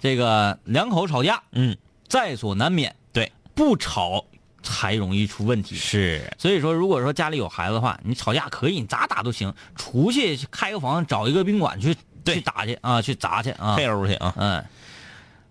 [0.00, 1.76] 这个两口吵架”，嗯，
[2.08, 4.24] 在所难免，对，不吵
[4.62, 5.74] 才容易出问题。
[5.74, 13.74] 是，所以说，如果说家里有孩子的话，你吵架可以，你咋打都行，出去开个房，找一个宾馆去去打去啊，去砸去啊。
[13.76, 14.64] 配欧去啊，嗯，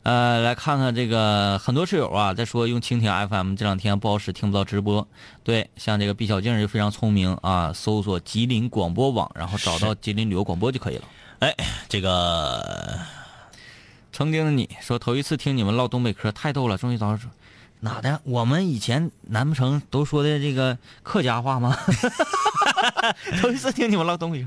[0.10, 5.08] 呃，来看看这个很多室友啊，在说用蜻蜓 FM 这两天不好使，听不到直播。
[5.43, 11.04] 对，像这个毕小静就非常聪明啊，搜索吉林广播网，然后找到吉林旅游广播就可以了。
[11.38, 11.56] 哎，
[11.88, 13.00] 这个
[14.12, 17.19] 曾经的你说头一次听你们唠东北嗑太逗了，终于找到
[17.82, 18.20] 哪的？
[18.24, 21.78] 我们以前难不成都说的这个客家话吗？
[23.42, 24.46] 头一次听你们唠东北，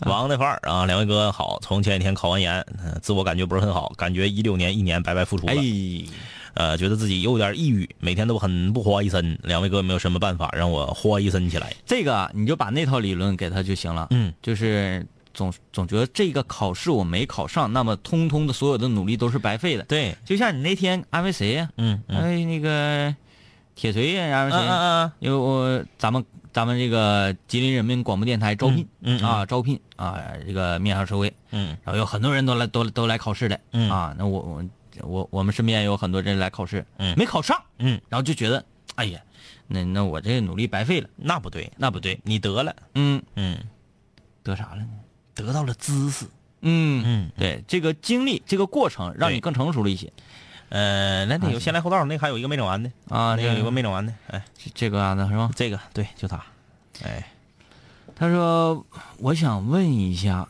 [0.00, 1.58] 王的范儿啊，两位哥好。
[1.62, 5.56] 从前几天考完研，呃自我感觉不是很好，感觉一六年一年白白付出了，哎，
[6.54, 9.38] 呃，觉得自己有点抑郁，每天都很不花一身。
[9.42, 11.74] 两位哥有没有什么办法让我花一身起来？
[11.86, 14.06] 这个啊你就把那套理论给他就行了。
[14.10, 19.84] 嗯，就是总总觉得这个考试我没考上，那么通通的所有的努力都是白费的。
[19.84, 22.16] 对，就像你那天安慰谁呀、嗯嗯。
[22.18, 23.14] 安慰那个
[23.74, 24.58] 铁锤呀，安慰谁？
[24.58, 31.76] 嗯嗯因为我咱们咱们这个吉林人民广播电台招聘，嗯啊招聘啊这个面向社会，嗯。
[31.84, 33.90] 然后有很多人都来都都来考试的，嗯。
[33.90, 34.64] 啊，那我我
[35.02, 37.14] 我我们身边有很多人来考试，嗯。
[37.18, 39.20] 没考上，嗯，然后就觉得，哎呀，
[39.66, 43.58] 那那我这个努力白费了，那不对，那不对，你得了，嗯，嗯，
[44.42, 44.88] 得啥了呢？
[45.36, 46.24] 得到了知识，
[46.62, 50.12] 嗯嗯对，这个经历这个过程让你更成熟了一些。
[50.70, 55.50] 呃，那得有先来后到，那还有一个没整完的，啊，这那个有个没整完的，哎，这这个案子是吧？
[55.54, 56.42] 这个对，就他，
[57.04, 57.24] 哎，
[58.16, 58.84] 他说
[59.20, 60.48] ：“我想问一下，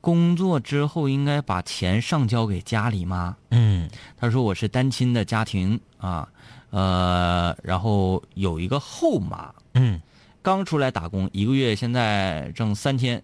[0.00, 3.36] 工作之后应该把钱上交给家里吗？
[3.50, 6.28] 嗯？”他说：“我是单亲的家庭啊，
[6.70, 10.00] 呃，然后有一个后妈，嗯。
[10.42, 13.22] 刚出来打工，一个月现在挣三千，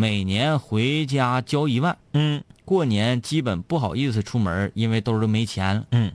[0.00, 2.42] 每年回家交一万，嗯。
[2.64, 5.76] 过年基本不好意思出门，因为兜里没钱。
[5.76, 5.86] 了。
[5.90, 6.10] 嗯。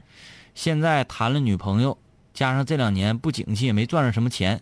[0.55, 1.95] 现在谈了女朋友，
[2.33, 4.59] 加上这两年不景气，也没赚上什么钱。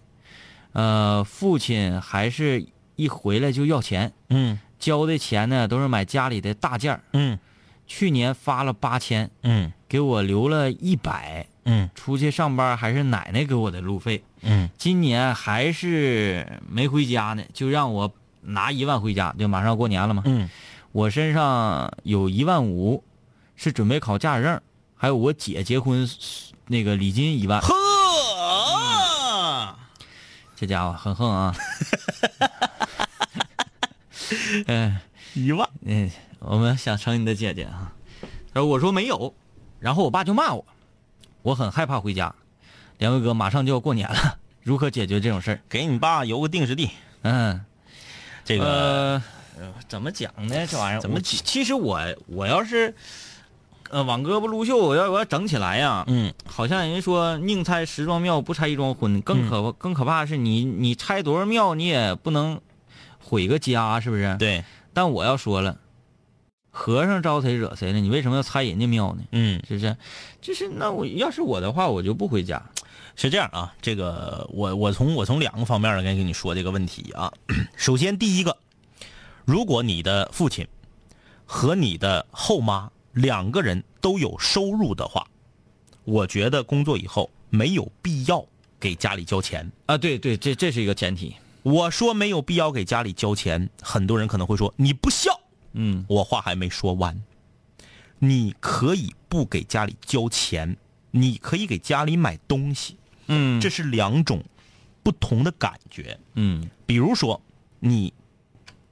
[0.73, 2.65] 呃，父亲还是
[2.97, 4.59] 一回来就要钱，嗯。
[4.77, 7.01] 交的钱呢都是买家里的大件儿。
[7.13, 7.39] 嗯。
[7.87, 9.71] 去年发了八千，嗯。
[9.87, 11.89] 给我留了一百，嗯。
[11.95, 14.21] 出去上班还是奶奶给我的路费。
[14.41, 14.69] 嗯。
[14.77, 20.23] 今年还是没回家呢，就让我拿一万回家，就马上要过年了嘛。
[20.25, 20.49] 嗯
[20.91, 23.03] 我身上有一万五，
[23.55, 24.61] 是准备考驾驶证，
[24.95, 26.07] 还有我姐结婚
[26.67, 27.59] 那个礼金一万。
[27.61, 29.75] 呵，
[30.55, 31.53] 这家伙很横啊！
[34.67, 34.99] 嗯
[35.33, 37.91] 一万，嗯，我们想成你的姐姐啊。
[38.53, 39.33] 然后我说没有，
[39.79, 40.63] 然后我爸就骂我，
[41.41, 42.35] 我很害怕回家。
[42.99, 45.59] 两位哥马上就要过年了，如何解决这种事儿？
[45.67, 46.91] 给你爸邮个定时地，
[47.23, 47.65] 嗯，
[48.45, 49.21] 这个
[49.87, 50.67] 怎么讲呢？
[50.67, 52.93] 这玩意儿怎么其其实我我要是
[53.89, 59.21] 呃挽胳膊撸袖，我要我要整起来呀，嗯好像人家说宁拆十桩庙，不拆一桩婚。
[59.21, 62.59] 更可、更可怕的是你你拆多少庙，你也不能
[63.19, 64.35] 毁个家，是不是？。
[64.37, 65.77] 对，但我要说了，
[66.75, 67.99] 和尚招谁惹谁了？
[67.99, 69.23] 你为什么要拆人家庙呢？
[69.31, 69.61] 嗯。
[69.67, 69.95] 是不是？
[70.41, 72.61] 就是那我要是我的话，我就不回家。
[73.15, 77.31] 是这样啊，这个我我从我从两个方面来跟跟你说这个问题啊。
[77.77, 78.57] 首先，第一个，
[79.45, 80.67] 如果你的父亲
[81.45, 85.27] 和你的后妈两个人都有收入的话，
[86.05, 88.43] 我觉得工作以后没有必要
[88.79, 89.71] 给家里交钱。
[89.85, 91.35] 啊，对对，这这是一个前提。
[91.61, 95.39] 我说没有必要给家里交钱，很多人可能会说你不孝。
[95.73, 97.21] 嗯我话还没说完，
[98.19, 100.77] 你可以不给家里交钱，
[101.11, 102.97] 你可以给家里买东西。
[103.27, 104.43] 嗯，这是两种
[105.01, 106.19] 不同的感觉。
[106.35, 107.41] 嗯比如说，
[107.79, 108.13] 你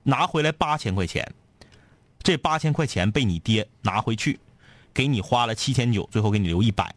[0.03, 1.31] 拿回来八千块钱，
[2.23, 4.39] 这八千块钱被你爹拿回去，
[4.93, 6.95] 给你花了七千九，最后给你留一百。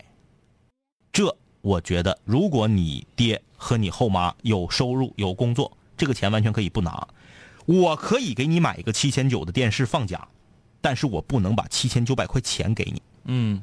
[1.12, 7.06] 这我觉得，如果你爹和你后妈有收入、有工作，这个钱完全可以不拿。
[7.66, 10.26] 我可以给你买一个七千九的电视放假，
[10.80, 13.62] 但是我不能把七千九百块钱给你，嗯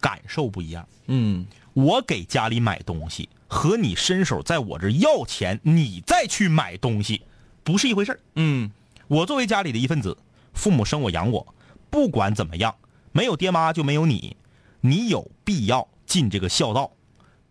[0.00, 0.86] 感受不一样。
[1.06, 7.22] 嗯我给家里买东西和你伸手在我这要钱，你再去买东西，
[7.62, 8.20] 不是一回事儿。
[8.36, 8.70] 嗯
[9.08, 10.16] 我作为家里的一份子，
[10.54, 11.54] 父母生我养我，
[11.90, 12.74] 不管怎么样，
[13.12, 14.36] 没有爹妈就没有你，
[14.80, 16.90] 你有必要尽这个孝道，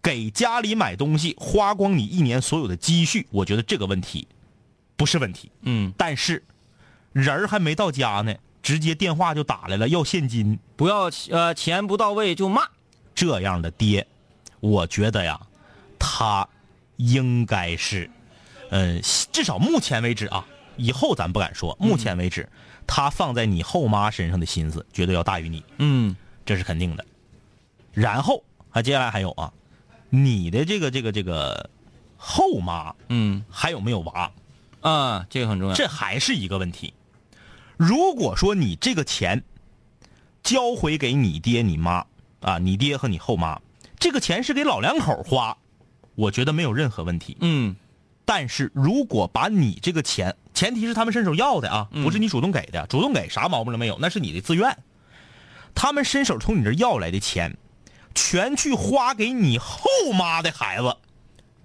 [0.02, 4.28] 给家里买东西花光你一年所有的积蓄，我觉得这个问题
[4.96, 5.52] 不是问题。
[5.62, 6.44] 嗯，但是
[7.14, 12.64] 人儿还没到家呢，直接电话就打来了，要现金，不要呃钱不到位就骂。
[13.14, 14.06] 这样的爹，
[14.60, 15.40] 我觉得呀，
[15.98, 16.46] 他
[16.98, 18.10] 应该是，
[18.70, 19.00] 呃，
[19.32, 22.50] 至少目前为止啊，以后咱不敢说，目前为止，
[22.86, 26.14] 他放在你后妈身上的心思绝对要大于你，嗯
[26.46, 27.06] 这是肯定的。
[27.94, 29.54] 然后啊，接下来还有啊，
[30.10, 31.70] 你的这个这个这个
[32.18, 34.30] 后妈嗯还有没有娃？
[34.90, 35.76] 啊，这个很重要。
[35.76, 36.94] 这还是一个问题。
[37.76, 39.44] 如果说你这个钱
[40.44, 42.06] 交回给你爹你妈
[42.42, 43.60] 啊，你爹和你后妈，
[44.00, 45.58] 这个钱是给老两口花，
[46.14, 47.36] 我觉得没有任何问题。
[47.42, 47.76] 嗯
[48.28, 54.78] 但是如果把你这个钱，前提是他们伸手要的啊，不是你主动给的，主动给啥毛病都没有，那是你的自愿。
[55.76, 57.58] 他们伸手从你这要来的钱，
[58.16, 60.96] 全去花给你后妈的孩子，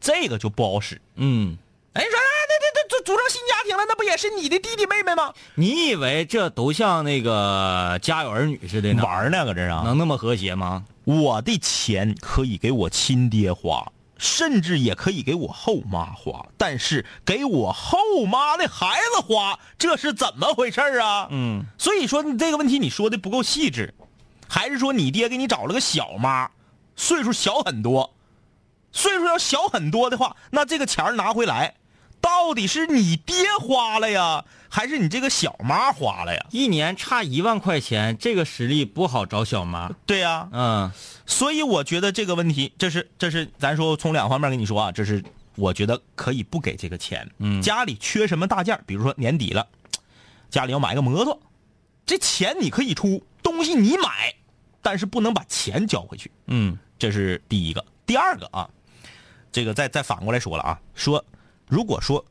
[0.01, 1.01] 这个就不好使。
[1.14, 1.57] 嗯，
[1.93, 5.34] 哎，说哎，那那那组组成新家庭了，那不也是你的弟弟妹妹吗？
[5.57, 9.03] 你以为这都像那个家有儿女似的呢？
[9.03, 9.82] 玩儿呢，搁这啊？
[9.84, 10.84] 能那么和谐吗？
[11.05, 21.26] 我的钱可以给我亲爹花，甚至也可以给我后妈花，但是给我后妈的孩子花，这是怎么回事儿啊？
[21.30, 23.93] 嗯，所以说你这个问题你说的不够细致，
[24.49, 26.49] 还是说你爹给你找了个小妈，
[26.95, 28.14] 岁数小很多，
[28.93, 31.74] 岁数要小很多的话，那这个钱拿回来，
[32.21, 36.47] 到底是你爹花了呀，还是你这个小妈花了呀？
[36.51, 39.91] 一年差一万块钱，这个实力不好找小妈。
[40.07, 40.91] 对呀、嗯
[41.27, 45.23] 所以我觉得这个问题，这是这是咱说从两方面跟你说啊，这是
[45.55, 47.29] 我觉得可以不给这个钱。
[47.39, 49.66] 嗯家里缺什么大件儿比如说年底了，
[50.51, 51.41] 家里要买个摩托，
[52.05, 54.35] 这钱你可以出，东西你买，
[54.83, 56.31] 但是不能把钱交回去。
[56.49, 57.85] 嗯这是第一个。
[58.05, 58.68] 第二个啊，
[59.53, 61.25] 这个再再反过来说了啊，说
[61.71, 62.25] 如果说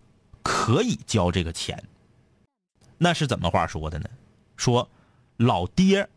[0.44, 1.82] 可以交这个钱，
[2.98, 4.10] 那是怎么话说的呢？
[4.58, 4.90] 说
[5.38, 6.10] 老爹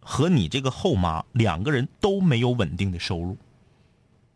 [0.00, 3.36] 和你这个后妈两个人都没有稳定的收入，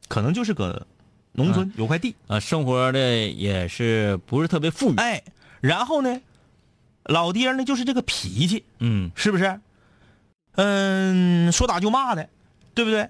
[0.08, 0.86] 可能就是个
[1.32, 4.96] 农村有块地，啊，生活的也是不是特别富裕。
[4.96, 5.24] 哎，
[5.60, 6.20] 然后呢，
[7.04, 9.58] 老爹呢就是这个脾气，嗯是不是？
[10.52, 12.28] 嗯，说打就骂的，
[12.74, 13.08] 对不对？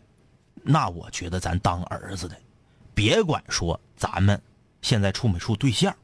[0.63, 2.37] 那我觉得咱当儿子的，
[2.95, 4.41] 别管说咱们
[4.87, 5.97] 现在处没处对象，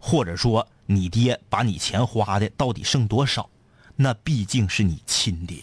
[0.00, 3.48] 或者说你爹把你钱花的到底剩多少，
[3.94, 5.62] 那毕竟是你亲爹。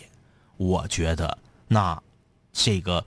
[0.56, 1.38] 我觉得
[1.68, 2.02] 那
[2.54, 3.06] 这个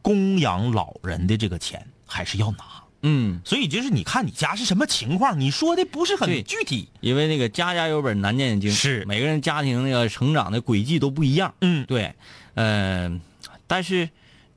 [0.00, 2.64] 供养老人的这个钱还是要拿。
[3.02, 6.88] 嗯，所以就是你看你家是什么情况，你说的不是很具体。
[7.02, 11.54] 因为那个家家有本难念的经，是每个人家庭那个成长的轨迹都不一样。
[11.60, 12.14] 嗯，对，
[12.54, 13.20] 呃，
[13.66, 14.08] 但是，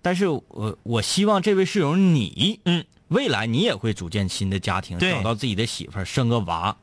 [0.01, 6.75] 但是我我希望这位室友你，嗯，未来你也会组建新的家庭，找到自己的媳妇儿，生个娃。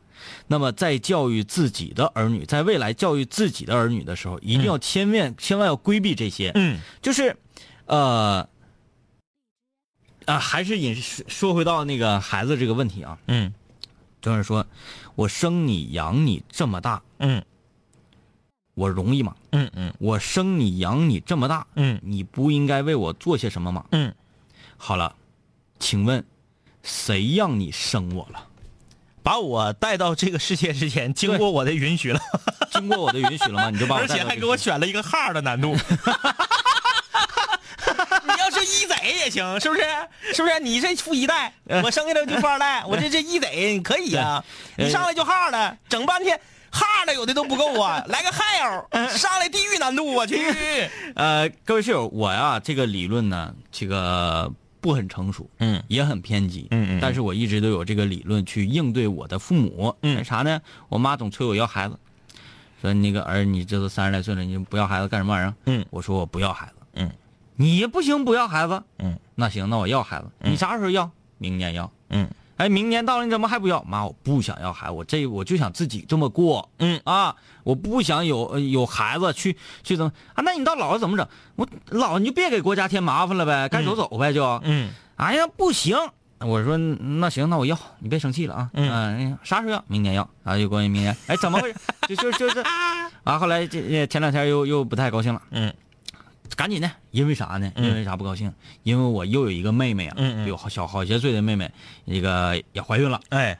[0.46, 6.50] 那么在教育自己的儿女，在未来教育自己的儿女的时候，一定要千万、千万要规避这些。
[6.54, 6.80] 嗯。
[7.02, 7.36] 就是，
[7.86, 8.48] 呃，
[10.24, 13.52] 啊，还是引说回到那个孩子这个问题啊，嗯。
[14.22, 14.66] 就是说
[15.14, 17.44] 我生你养你这么大，嗯。
[18.74, 19.36] 我容易吗？
[19.52, 19.92] 嗯嗯。
[19.98, 22.00] 我生你养你这么大，嗯。
[22.02, 23.84] 你不应该为我做些什么吗？
[23.90, 24.14] 嗯，
[24.78, 25.14] 好了，
[25.84, 26.24] 请问
[26.82, 28.42] 谁让你生我了？
[29.22, 32.18] 把我带到这个世界之前，经过我的允许了，
[32.72, 33.68] 经过我的允许了吗？
[33.70, 35.76] 你就把我而且还给我选了一个哈的难度。
[38.24, 39.82] 你要是一贼也行，是不是？
[40.32, 40.58] 是不是？
[40.58, 44.42] 你这富一代，我生下来就富二代， 我这这一贼可以呀、
[44.78, 50.38] 对你上来就哈了，整半天哈的有的都不够啊，来个汉友，上来地狱难度我，去。
[51.14, 54.50] 呃，各位室友，我呀这个理论呢，这个
[54.84, 59.96] 不很成熟，嗯也很偏激，嗯嗯嗯但是我一直都有这个理论去应对我的父母。
[60.02, 60.60] 嗯啥呢？
[60.90, 61.98] 我妈总催我要孩子，
[62.82, 65.54] 说那个儿你这都三十来岁了，你不要孩子干什么玩意儿？
[65.64, 66.74] 嗯我说我不要孩子。
[66.96, 67.10] 嗯，
[67.56, 68.82] 你不行，不要孩子。
[68.98, 70.26] 嗯，那行，那我要孩子。
[70.40, 71.10] 你啥时候要？
[71.38, 71.90] 明年要。
[72.10, 72.28] 嗯
[72.58, 73.82] 哎，明年到了你怎么还不要？
[73.84, 76.68] 妈，我不想要孩子，我这我就想自己这么过。
[76.78, 80.42] 嗯啊，我不想有呃有孩子去去怎么啊？
[80.44, 81.26] 那你到老了怎么整？
[81.56, 84.44] 我老了你就别给国家添麻烦了呗，该走走呗就。
[84.62, 85.96] 嗯哎呀，不行！
[86.40, 88.70] 我说那行，那我要，你别生气了啊。
[88.74, 89.84] 嗯哎啥时候要？
[89.88, 91.16] 明年要啊，就关于明年。
[91.26, 91.78] 哎，怎么回事？
[92.08, 92.62] 就就就是
[93.24, 95.40] 啊，后来这前两天又又不太高兴了。
[95.50, 95.72] 嗯
[96.56, 97.72] 赶紧的，因为啥呢？
[97.76, 98.52] 嗯因为啥不高兴？
[98.82, 101.70] 因为我又有一个妹妹啊，嗯嗯有好小好些岁的妹妹，
[102.04, 103.58] 那个也怀孕了，哎，嗯，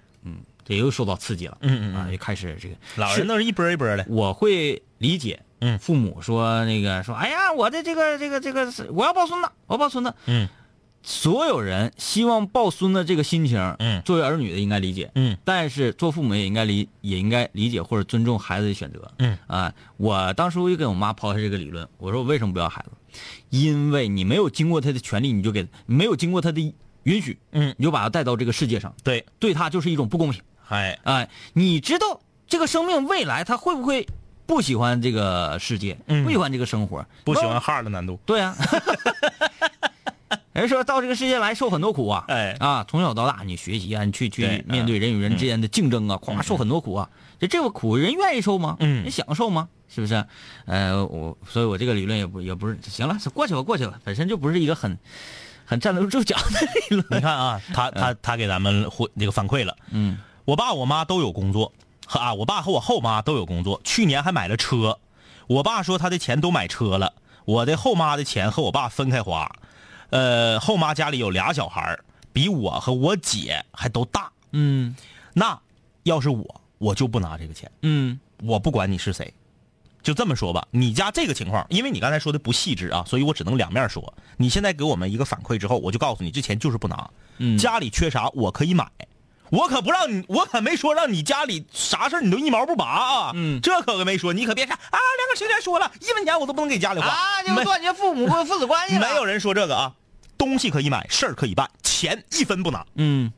[0.64, 1.96] 这又受到刺激了，嗯嗯嗯。
[1.96, 4.04] 啊，又开始这个老人都是一波一波的。
[4.08, 5.78] 我会理解，嗯。
[5.78, 10.48] 父母说那个说，哎呀，我的这个这个这个是我要抱孙子，我要抱孙子，嗯。
[11.06, 14.00] 所有人希望抱孙子这个心情，嗯。
[14.02, 15.36] 作为儿女的应该理解，嗯。
[15.44, 19.36] 但是做父母也应该理也应该理解或者尊重孩子的选择，嗯。
[19.46, 23.20] 啊，我当时我就跟我妈抛下这个理论，我说我为什么不要孩子？
[23.50, 27.74] 因为你没有经过他的权利，你就给没有经过他的允许，嗯。
[27.76, 30.40] 你就把他带到这个世界上，对，对他就是一种不公平。
[30.68, 34.06] 哎，哎，你知道这个生命未来他会不会
[34.46, 36.24] 不喜欢这个世界，嗯。
[36.24, 38.18] 不喜欢这个生活，不喜欢 hard 的难度。
[38.26, 38.54] 对啊、
[40.52, 42.56] 人说到这个世界来受很多苦啊，哎。
[42.60, 47.08] 啊，从小到大你学习啊，你去去面对人与人之间的竞争啊，咵受很多苦啊，
[47.38, 48.76] 这这个苦人愿意受吗？
[48.80, 49.02] 嗯。
[49.02, 49.68] 人享受吗？
[49.88, 50.24] 是不是？
[50.66, 54.98] 呃，我所以，我这个理论也不也不是行了，过去吧，过去吧，本身就不是一个很
[55.64, 57.06] 很站得住脚的理论。
[57.10, 59.76] 你看啊，他他他给咱们回这个反馈了。
[59.90, 61.72] 嗯我爸我妈都有工作，
[62.07, 64.99] 和啊，我爸和我后妈都有工作，去年还买了车。
[65.47, 67.14] 我爸说他的钱都买车了，
[67.45, 69.51] 我的后妈的钱和我爸分开花。
[70.11, 71.99] 呃，后妈家里有俩小孩
[72.32, 74.30] 比我和我姐还都大。
[74.53, 74.95] 嗯
[75.32, 75.59] 那
[76.05, 79.32] 要是我，我就不拿这个钱，嗯我不管你是谁。
[80.03, 84.14] 就这么说吧，你家这个情况，因为你刚才说的不细致啊，所以我只能两面说。
[84.36, 87.11] 你现在给我们一个反馈之后，我就告诉你，这钱就是不拿。
[87.38, 88.86] 嗯，家里缺啥我可以买，
[89.55, 93.32] 我可不让你，我可没说让你家里啥事儿你都一毛不拔啊。
[93.34, 99.09] 嗯这可没说，你可别看啊，两个学姐说了一分钱我都不能给家里花啊，就没断绝父母父子关系了。
[99.09, 99.92] 没有人说这个啊，
[100.36, 102.84] 东西可以买，事儿可以办，钱一分不拿。
[102.96, 103.32] 嗯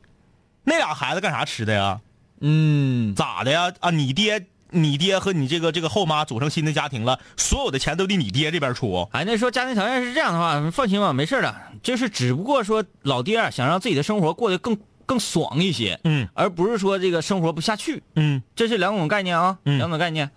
[0.63, 1.99] 那俩孩子干啥吃的呀？
[2.41, 3.71] 嗯，咋的呀？
[3.79, 4.47] 啊，你爹。
[4.69, 9.07] 你爹和你这个这个后妈组成新的家庭了，所有的钱都得你爹这边出。
[9.13, 11.55] 哎，那说家庭条件是这样的话，放心吧，没事的。
[11.81, 14.77] 就是只不过说老爹啊想让自己的生活过得更
[15.07, 20.29] 更爽一些，嗯而不是说这个生活不下去，嗯，这是两种概念啊，嗯两种概念。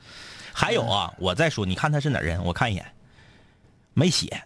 [0.53, 2.43] 还有啊，我再说，你看他是哪儿人？
[2.45, 2.87] 我看一眼，
[3.93, 4.45] 没写，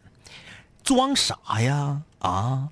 [0.83, 2.03] 装啥呀？
[2.19, 2.69] 啊，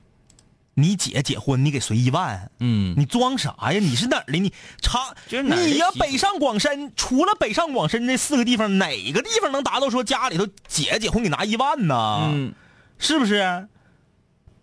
[0.75, 3.79] 你姐结婚，你给随一万，嗯，你装啥呀？
[3.79, 4.39] 你是哪儿的？
[4.39, 12.31] 你长这是哪儿的你呀北上广深，除了北上广深这四个地方，哪个地方能达到说家里头姐结婚给拿一万呢？
[12.33, 12.55] 嗯，
[12.99, 13.69] 是不是？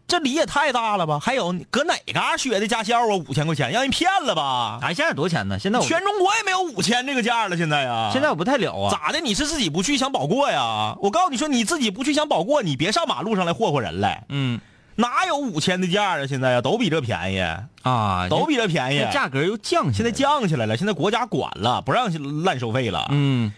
[0.10, 1.20] 这礼也太大了吧？
[1.22, 3.16] 还有你搁哪嘎学的驾校啊？
[3.30, 4.80] 五千块钱让人骗了吧？
[4.82, 5.58] 哎，现在多少钱呢？
[5.58, 8.10] 现在我全中国也没有五千这个价了，现在呀。
[8.12, 8.92] 现在我不太了啊。
[8.92, 9.22] 咋的？
[9.22, 10.96] 你是自己不去想保过呀？
[11.00, 14.26] 我告诉你说，你自己不去想保过，你别上马路上来霍霍人来。
[14.30, 14.60] 嗯
[14.96, 16.28] 哪有五千的价啊？
[16.28, 17.40] 现在呀，都比这便宜，
[17.84, 19.00] 啊，都比这便宜。
[19.14, 20.12] 价格又降，现在。
[20.12, 22.12] 降起来了，现在国家管了，不让
[22.44, 23.08] 滥收费了。
[23.12, 23.54] 嗯，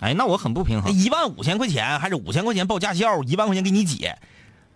[0.00, 0.90] 哎，那我很不平衡。
[0.90, 4.16] 一万五千块钱还是五千块钱报驾校，一万块钱给你姐。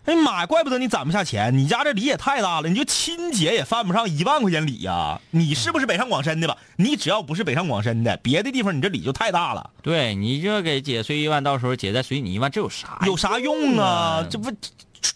[0.05, 5.21] 哎呀妈呀，怪不得你攒不下钱，你家这礼也太大了，你就亲姐也犯不上一万块钱礼呀。
[5.29, 6.57] 你是不是北上广深的吧？
[6.77, 9.69] 你只要不是北上广深的，别的地方你这礼就太大了。
[9.83, 14.27] 对你这给姐随一万，到时候姐再随你一万，这有啥有啥用啊啊？
[14.27, 14.51] 这不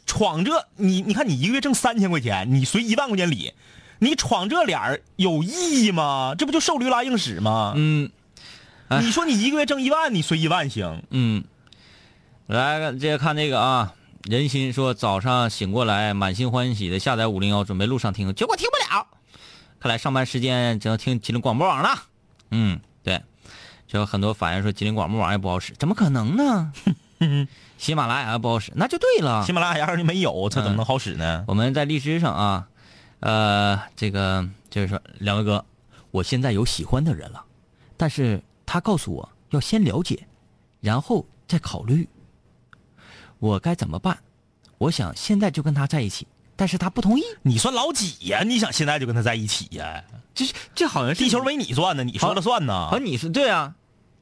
[0.06, 3.54] 闯这你你看你一个月挣三千块钱，你随一万块钱礼，
[4.00, 6.36] 你闯这脸儿有意义吗？
[6.38, 7.74] 这不就瘦驴拉硬屎吗？
[7.76, 8.12] 嗯
[8.88, 11.02] 哎你说你一个月挣一万，你随一万行？
[11.10, 11.44] 嗯，
[12.46, 13.94] 来接着看这个啊，
[14.26, 19.06] 人心说早上醒过来满心欢喜的下载五零幺，准备路上听，结果听不了。
[19.80, 21.90] 看来上班时间只能听吉林广播网了。
[22.50, 23.22] 嗯，对，
[23.86, 26.74] 就有很多反映说吉林广播网也不好使，怎么可能呢？
[27.78, 29.54] 喜马拉雅不好使，那就对了喜。
[29.54, 31.46] 马拉雅要是没有，它怎么能好使呢？
[31.48, 32.68] 我们在荔枝上啊，
[33.20, 35.64] 呃，这个就是说，两位哥，
[36.10, 37.46] 我现在有喜欢的人了，
[37.96, 40.28] 但是他告诉我要先了解，
[40.82, 42.10] 然后再考虑，
[43.40, 44.18] 我该怎么办？
[44.78, 47.24] 我想现在就跟他在一起，但是他不同意。
[47.44, 48.44] 你算老几呀？
[48.44, 50.04] 你想现在就跟他在一起呀？
[50.34, 53.00] 这这好像是地球没你转呢，你说了算呢啊，。
[53.00, 53.74] 你是对啊？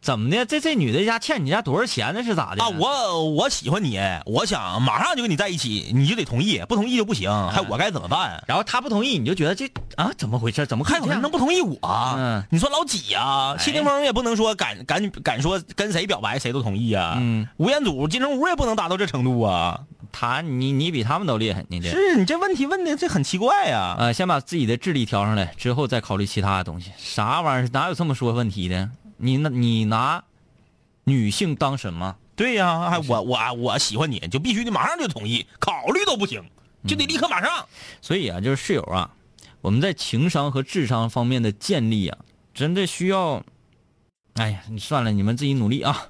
[0.04, 0.46] 怎么的？
[0.46, 2.22] 这这女的家欠你家多少钱呢？
[2.22, 2.62] 是咋的？
[2.62, 7.32] 啊，我我喜欢你，我想马上就跟你在一起，你就得同意，不同意就不行。
[7.50, 8.44] 还我该怎么办？
[8.46, 10.66] 然后他不同意，你就觉得这啊怎么回事？
[10.66, 11.80] 怎么还有人能不同意我？
[12.18, 13.56] 嗯你说老几呀？
[13.58, 17.16] 谢霆锋也不能说敢敢敢说跟谁表白谁都同意啊。
[17.18, 19.80] 嗯，吴彦祖、金城武也不能达到这程度啊。
[20.12, 23.96] 他你你比他们都厉害，你这是你这问题问的这很奇怪呀。
[23.98, 26.92] 呃，先把自己的智力调上来，之后再考虑其他的东西。
[26.98, 27.70] 啥玩意儿？
[27.72, 28.90] 哪有这么说问题的？
[29.18, 30.24] 你那你拿
[31.04, 32.16] 女性当什么？
[32.36, 36.44] 对呀，还我我我喜欢你，就必须得马上就同意，考虑都不行，
[36.88, 37.68] 就得立刻马上。
[38.02, 39.12] 所以啊，就是室友啊，
[39.62, 42.18] 我们在情商和智商方面的建立啊，
[42.54, 43.44] 真的需要。
[44.34, 46.10] 哎呀，你算了，你们自己努力啊。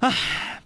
[0.00, 0.12] 哎，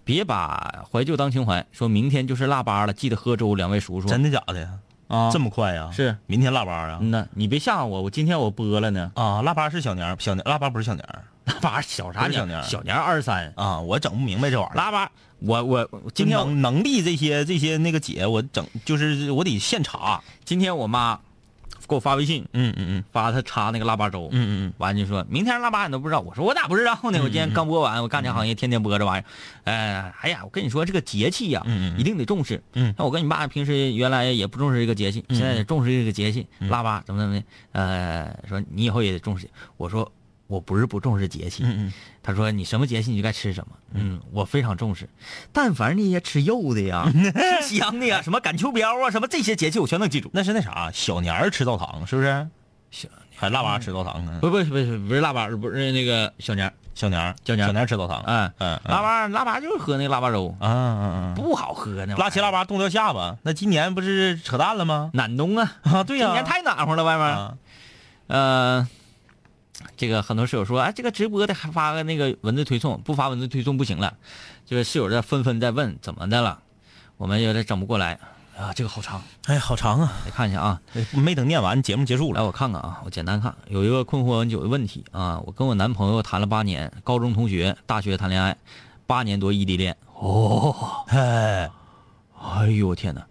[0.03, 3.53] 别把怀旧当情怀，说明天就是腊八了，记得喝粥。
[3.53, 4.79] 两位叔叔，真的假的呀？
[5.09, 5.89] 啊，这么快呀？
[5.91, 6.99] 是明天腊八啊？
[7.01, 9.11] 嗯呐，你别吓我，我今天我播了呢。
[9.15, 11.05] 啊，腊八是小年，小年腊八不是小年。
[11.45, 12.33] 腊八小啥年？
[12.33, 13.51] 小年小年二十三。
[13.55, 14.75] 啊，我整不明白这玩意儿。
[14.75, 15.83] 腊八，我我
[16.13, 20.21] 今今天能能力这些这些那个姐，我整就是我得现查。
[20.45, 21.19] 今天我妈
[21.89, 23.03] 给我发微信，嗯嗯嗯。
[23.11, 24.73] 发他插那个腊八粥，嗯嗯嗯。
[24.77, 27.19] 完就说明天腊八你都不知道，我说我咋不知道呢？
[27.19, 29.25] 我今天刚播完，我干这行业天天播这玩意儿，
[29.65, 31.99] 哎，哎呀，我跟你说这个节气呀，嗯嗯嗯。
[31.99, 32.61] 一定得重视。
[32.73, 32.93] 嗯。
[32.97, 39.49] 那我跟你爸平时原来也不重视这个节气，现在得重视这个节气，腊八怎么怎么的，呃，说你以后也得重视。
[39.77, 40.09] 我说
[40.49, 41.93] 我不是不重视节气，嗯嗯
[42.23, 45.07] 他说你什么节气你就该吃什么，嗯，我非常重视。
[45.53, 47.07] 但凡那些吃肉的呀、
[47.61, 50.29] 吃 香的呀，什么赶秋膘啊，什么这些节气我全能记住。
[50.33, 52.47] 那是那啥，小年儿吃灶堂是不是？
[52.89, 54.39] 小还腊八吃灶堂啊？
[54.41, 58.23] 不不不不不是腊八，不是那个小年儿，小年儿，小年儿小年儿吃灶堂。
[58.25, 61.35] 嗯嗯，腊八腊八就是喝那个腊八粥，啊嗯嗯！
[61.35, 65.11] 不好喝那玩意儿拉七腊八冻掉下巴，那今年不是扯淡了吗？
[65.13, 67.25] 暖冬啊，啊，对呀、今年太暖和了，外面。
[67.27, 67.53] 啊，
[68.27, 68.87] 呃，
[69.95, 74.13] 这个很多室友说，哎，这个直播的还发个那个文字推送，不发文字推送不行了。
[74.65, 76.59] 这个室友在纷纷在问怎么的了，
[77.17, 78.19] 我们有点整不过来
[78.57, 80.81] 啊，这个好长，哎，好长啊，来看一下啊。
[81.13, 85.39] 没等念完，节目结束来，我看看啊，我简单看，有一个困惑很久的问题啊。
[85.45, 88.57] 我跟我男朋友谈了八年，高中同学，大学谈恋爱，
[89.07, 89.95] 八年多异地恋。
[90.15, 91.69] 哦，哎，
[92.37, 93.25] 哎呦我天哪！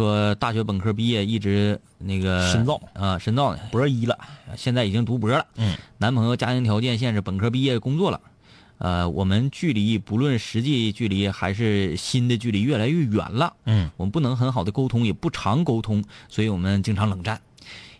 [0.00, 4.18] 说大学本科毕业，一直那个深造啊，深造呢，博一了，
[4.56, 5.44] 现在已经读博了。
[5.56, 8.18] 嗯，男朋友家庭条件限制，本科毕业工作了。
[8.78, 13.52] 呃，我们距离不论实际距离还是心的距离越来越远了。
[13.66, 17.38] 嗯，我们不能很好的沟通，也不常沟通，所以我们经常冷战。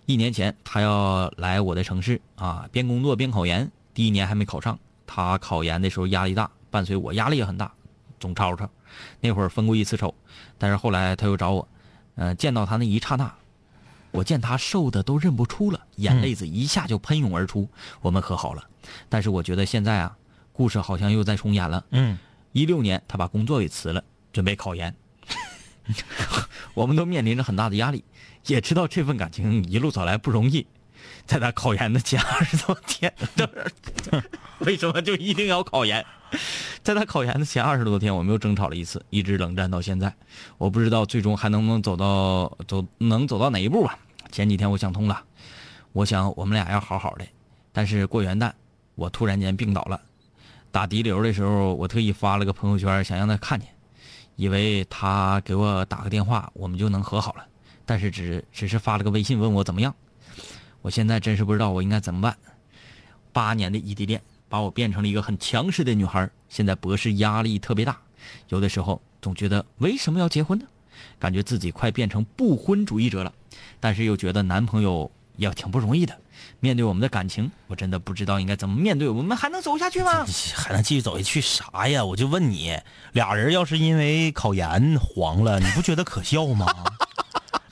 [0.06, 3.70] 一年前，他要来我的城市啊，边工作边考研。
[3.92, 7.70] 第一年还没考上，他考研的时候压力大，伴随我压力也很大，
[8.18, 8.66] 总吵吵。
[9.20, 10.14] 那会儿分过一次手，
[10.56, 11.68] 但是后来他又找我，
[12.20, 13.32] 呃，见到他那一刹那，
[14.10, 17.66] 我见他瘦的都认不出了，眼泪子一下就喷涌而出。
[18.02, 18.62] 我们和好了，
[19.08, 20.14] 但是我觉得现在啊，
[20.52, 21.82] 故事好像又在重演了。
[21.92, 22.18] 嗯，
[22.52, 24.04] 一六年，他把工作给辞了，
[24.34, 24.94] 准备考研。
[26.74, 28.04] 我们都面临着很大的压力，
[28.46, 30.66] 也知道这份感情一路走来不容易。
[31.26, 33.12] 在他考研的前二十多天，
[34.58, 36.04] 为什么就一定要考研？
[36.82, 40.12] 在他考研的前二十多天，我们又争吵了一次，一直冷战到现在。
[40.58, 43.98] 我不知道最终还能不能走到走能走到哪一步吧。
[44.30, 45.22] 前几天我想通了，
[45.92, 47.24] 我想我们俩要好好的，
[47.72, 48.52] 但是过元旦
[48.94, 50.00] 我突然间病倒了，
[50.70, 53.68] 打滴流的时候，我特意发了个朋友圈，想让他看见，
[54.36, 57.44] 以为他给我打个电话，我们就能和好了，
[57.84, 59.94] 但是只只是发了个微信问我怎么样。
[60.82, 62.36] 我现在真是不知道我应该怎么办。
[63.32, 67.98] 八年的异地恋把我变成了一个很强势的女孩，现在博士压力特别大，
[68.48, 70.66] 有的时候总觉得为什么要结婚呢？
[71.18, 73.32] 感觉自己快变成不婚主义者了，
[73.78, 76.18] 但是又觉得男朋友也挺不容易的。
[76.58, 80.26] 面对我们的感情，我真的不知道应该怎么面对，我们还能走下去吗？
[80.54, 82.04] 还能继续走下去啥呀？
[82.04, 82.78] 我就问你，
[83.12, 86.66] 俩人要是因为考研黄了，你不觉得可笑吗？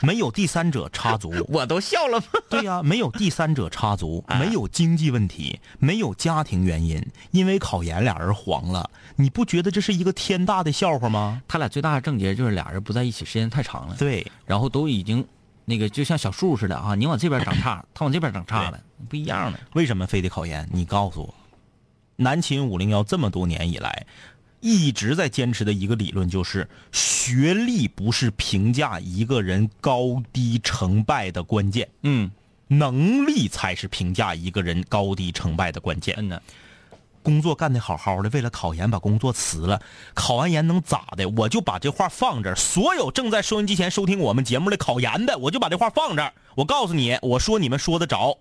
[0.03, 2.27] 没有第三者插足， 我都笑了吗？
[2.49, 11.43] 对呀、没有第三者插足，没有经济问题，没有家庭原因，因为考研俩人黄了，你不觉得这是一个天大的笑话吗？
[11.49, 15.27] 他俩最大的症结就是俩人不在一起时间太长了，对，然后都已经
[15.65, 19.59] 那个就像小树似的啊，你往这边长岔， 他往这边长岔了，不一样了。
[19.75, 20.69] 为什么非得考研？
[20.73, 21.35] 你告诉我，
[22.17, 24.07] 南秦五零幺这么多年以来，
[24.61, 32.31] 一直在坚持的一个理论就是，学历不是评价一个人高低成败的关键，嗯
[32.67, 36.15] 能力才是评价一个人高低成败的关键。
[36.19, 36.43] 嗯呢，
[37.23, 39.81] 工作干得好好的，为了考研把工作辞了，
[40.15, 41.29] 考完研能咋的？
[41.31, 42.57] 我就把这话放这儿。
[42.57, 46.33] 所有正在收音机前收听我们节目的考研的，我就把这话放这儿。
[46.57, 48.37] 我告诉你，我说你们说得着，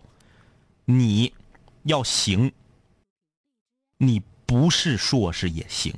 [0.86, 1.34] 你
[1.84, 2.51] 要行，
[3.97, 5.93] 你不是硕士也行，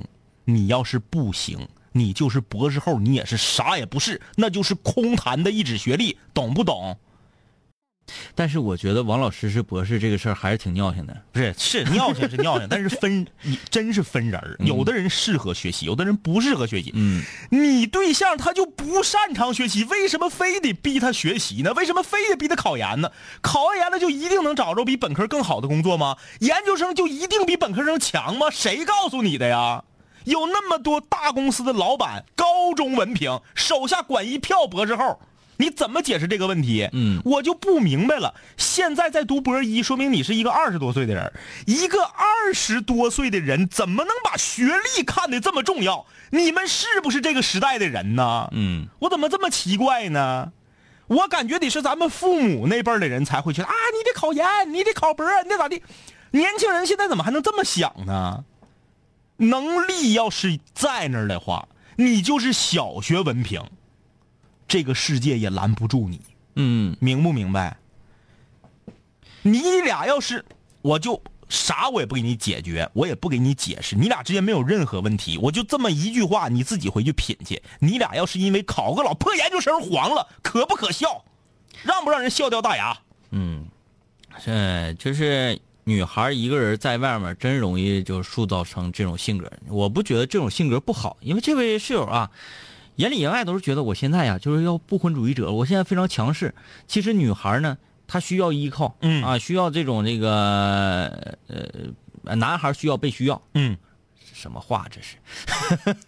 [0.54, 6.98] 你要是不行，你就是博士后，你也是啥也不是，那就是空谈的一纸学历，懂不懂？
[8.34, 11.16] 但是我觉得王老师是博士这个事儿还是挺尿性的。
[11.30, 16.90] 不是，是尿性是尿性， 但是分你真是分人儿有的人适合学习，有的人不适合学习。
[16.96, 21.72] 嗯，你对象他就不擅长学习，为什么非得逼他学习呢？
[21.74, 23.12] 为什么非得逼他考研呢？
[23.42, 26.16] 考完研了就一定能找着比本科更好的工作吗？
[26.40, 28.50] 研究生就一定比本科生强吗？
[28.50, 29.84] 谁告诉你的呀？
[30.24, 35.20] 有那么多大公司的老板，高中文凭，手下管一票博士后，
[35.56, 36.88] 你怎么解释这个问题？
[36.92, 38.34] 嗯我就不明白了。
[38.56, 41.32] 现在在读博一，说明你是一个二十多岁的人，
[41.66, 44.64] 一个二十多岁的人怎么能把学
[44.96, 46.06] 历看得这么重要？
[46.30, 48.48] 你们是不是这个时代的人呢？
[48.52, 50.52] 嗯，我怎么这么奇怪呢？
[51.08, 55.82] 我感觉得是咱们父母那辈儿的人才会觉得啊，你得考研，你得考博，你得咋地？
[56.30, 58.44] 年轻人现在怎么还能这么想呢？
[59.40, 61.66] 能力要是在那儿的话，
[61.96, 63.62] 你就是小学文凭，
[64.68, 66.20] 这个世界也拦不住你，
[66.56, 67.78] 嗯，明不明白？
[69.42, 70.44] 你俩要是，
[70.82, 77.62] 我就啥我也不给你解决，我也不给你解释，你俩之间没有任何问题，我就这么一句话，你自己回去品去。
[77.78, 81.24] 你俩要是因为考个老破研究生黄了，可不可笑？
[81.82, 82.94] 让不让人笑掉大牙？
[83.30, 83.66] 嗯
[84.38, 89.50] 是就是女孩一个人在外面真容易就塑造成这种性格。
[89.68, 92.30] 我不觉得这种性格不好，因为这位室友啊，
[92.96, 96.54] 眼里眼外都是觉得我现在呀就是要不婚主义者，我现在非常强势。
[96.86, 103.40] 其实女孩呢，她需要依靠，嗯啊，需要这种这个呃，男孩需要被需要。
[103.54, 103.76] 嗯，
[104.32, 105.16] 什么话这是？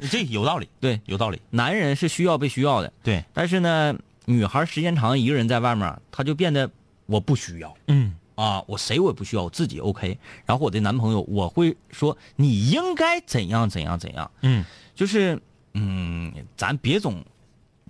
[0.10, 1.40] 这有道理，对，有道理。
[1.50, 3.96] 男人是需要被需要的，对，但是呢，
[4.26, 6.70] 女孩时间长一个人在外面，她就变得
[7.06, 7.74] 我不需要。
[7.88, 10.18] 嗯啊，我谁我也不需要，我自己 OK。
[10.44, 14.64] 然后我的男朋友，我会说你应该怎样怎样怎样，嗯
[14.96, 15.40] 就是
[15.74, 17.24] 嗯，咱别总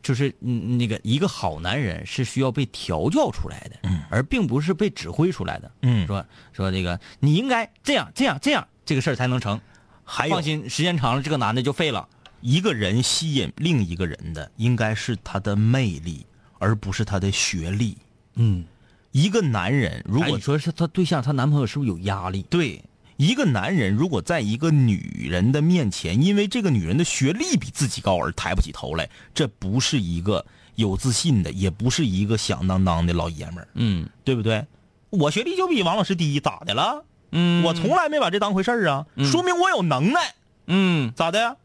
[0.02, 5.72] 就是嗯那个一个好男人是需要被调教出来的，而并不是被指挥出来的。
[5.80, 9.58] 嗯，说说这个你应该这样这样这样，这个事儿才能成。
[10.04, 12.06] 还有放心，时间长了，这个男的就废了。
[12.40, 16.26] 一个人吸引另一个人的，应该是他的魅力，
[16.58, 17.96] 而不是他的学历。
[18.34, 18.64] 嗯，
[19.12, 22.42] 一个男人如果哎你说是他对象，她男朋友是不是有压力？
[22.50, 22.82] 对
[23.18, 30.44] 一个男人如果在一个女人的面前，因为这个女人的学历比自己高而抬不起头来，这不是一个
[30.74, 34.66] 有自信的，也不是一个响当当的老爷们儿，嗯对不对？
[35.10, 37.04] 我学历就比王老师低，咋的了？
[37.32, 40.34] 嗯我从来没把这当回事儿啊，说明我有能耐，
[40.66, 41.56] 嗯，咋的？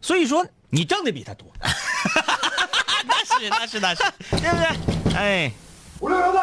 [0.00, 1.46] 所以说，你挣的比他多。
[3.06, 4.02] 那是那是那是，
[4.40, 5.14] 对不对？
[5.14, 5.52] 哎。
[6.04, 6.40] 五六零的，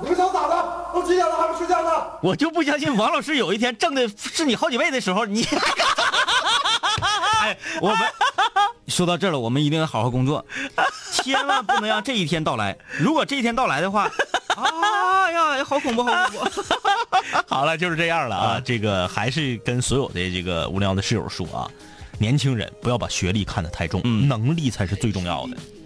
[0.00, 0.90] 你们想咋的？
[0.92, 1.90] 都几点了还不睡觉呢？
[2.20, 5.46] 我就不相信王老师有一天挣的是你好几倍的时候，你，
[7.40, 7.98] 哎，我们
[8.88, 10.44] 说到这儿了，我们一定要好好工作，
[11.12, 12.76] 千万不能让这一天到来。
[12.98, 14.10] 如果这一天到来的话，
[14.56, 16.64] 啊呀，好恐怖，好恐怖！
[17.46, 18.60] 好了，就是这样了啊。
[18.64, 21.70] 这个还是跟所有的这个无聊的室友说啊，
[22.18, 25.56] 年轻人不要把学历看得太重，能力才是最重要的。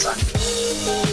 [0.00, 1.09] 三。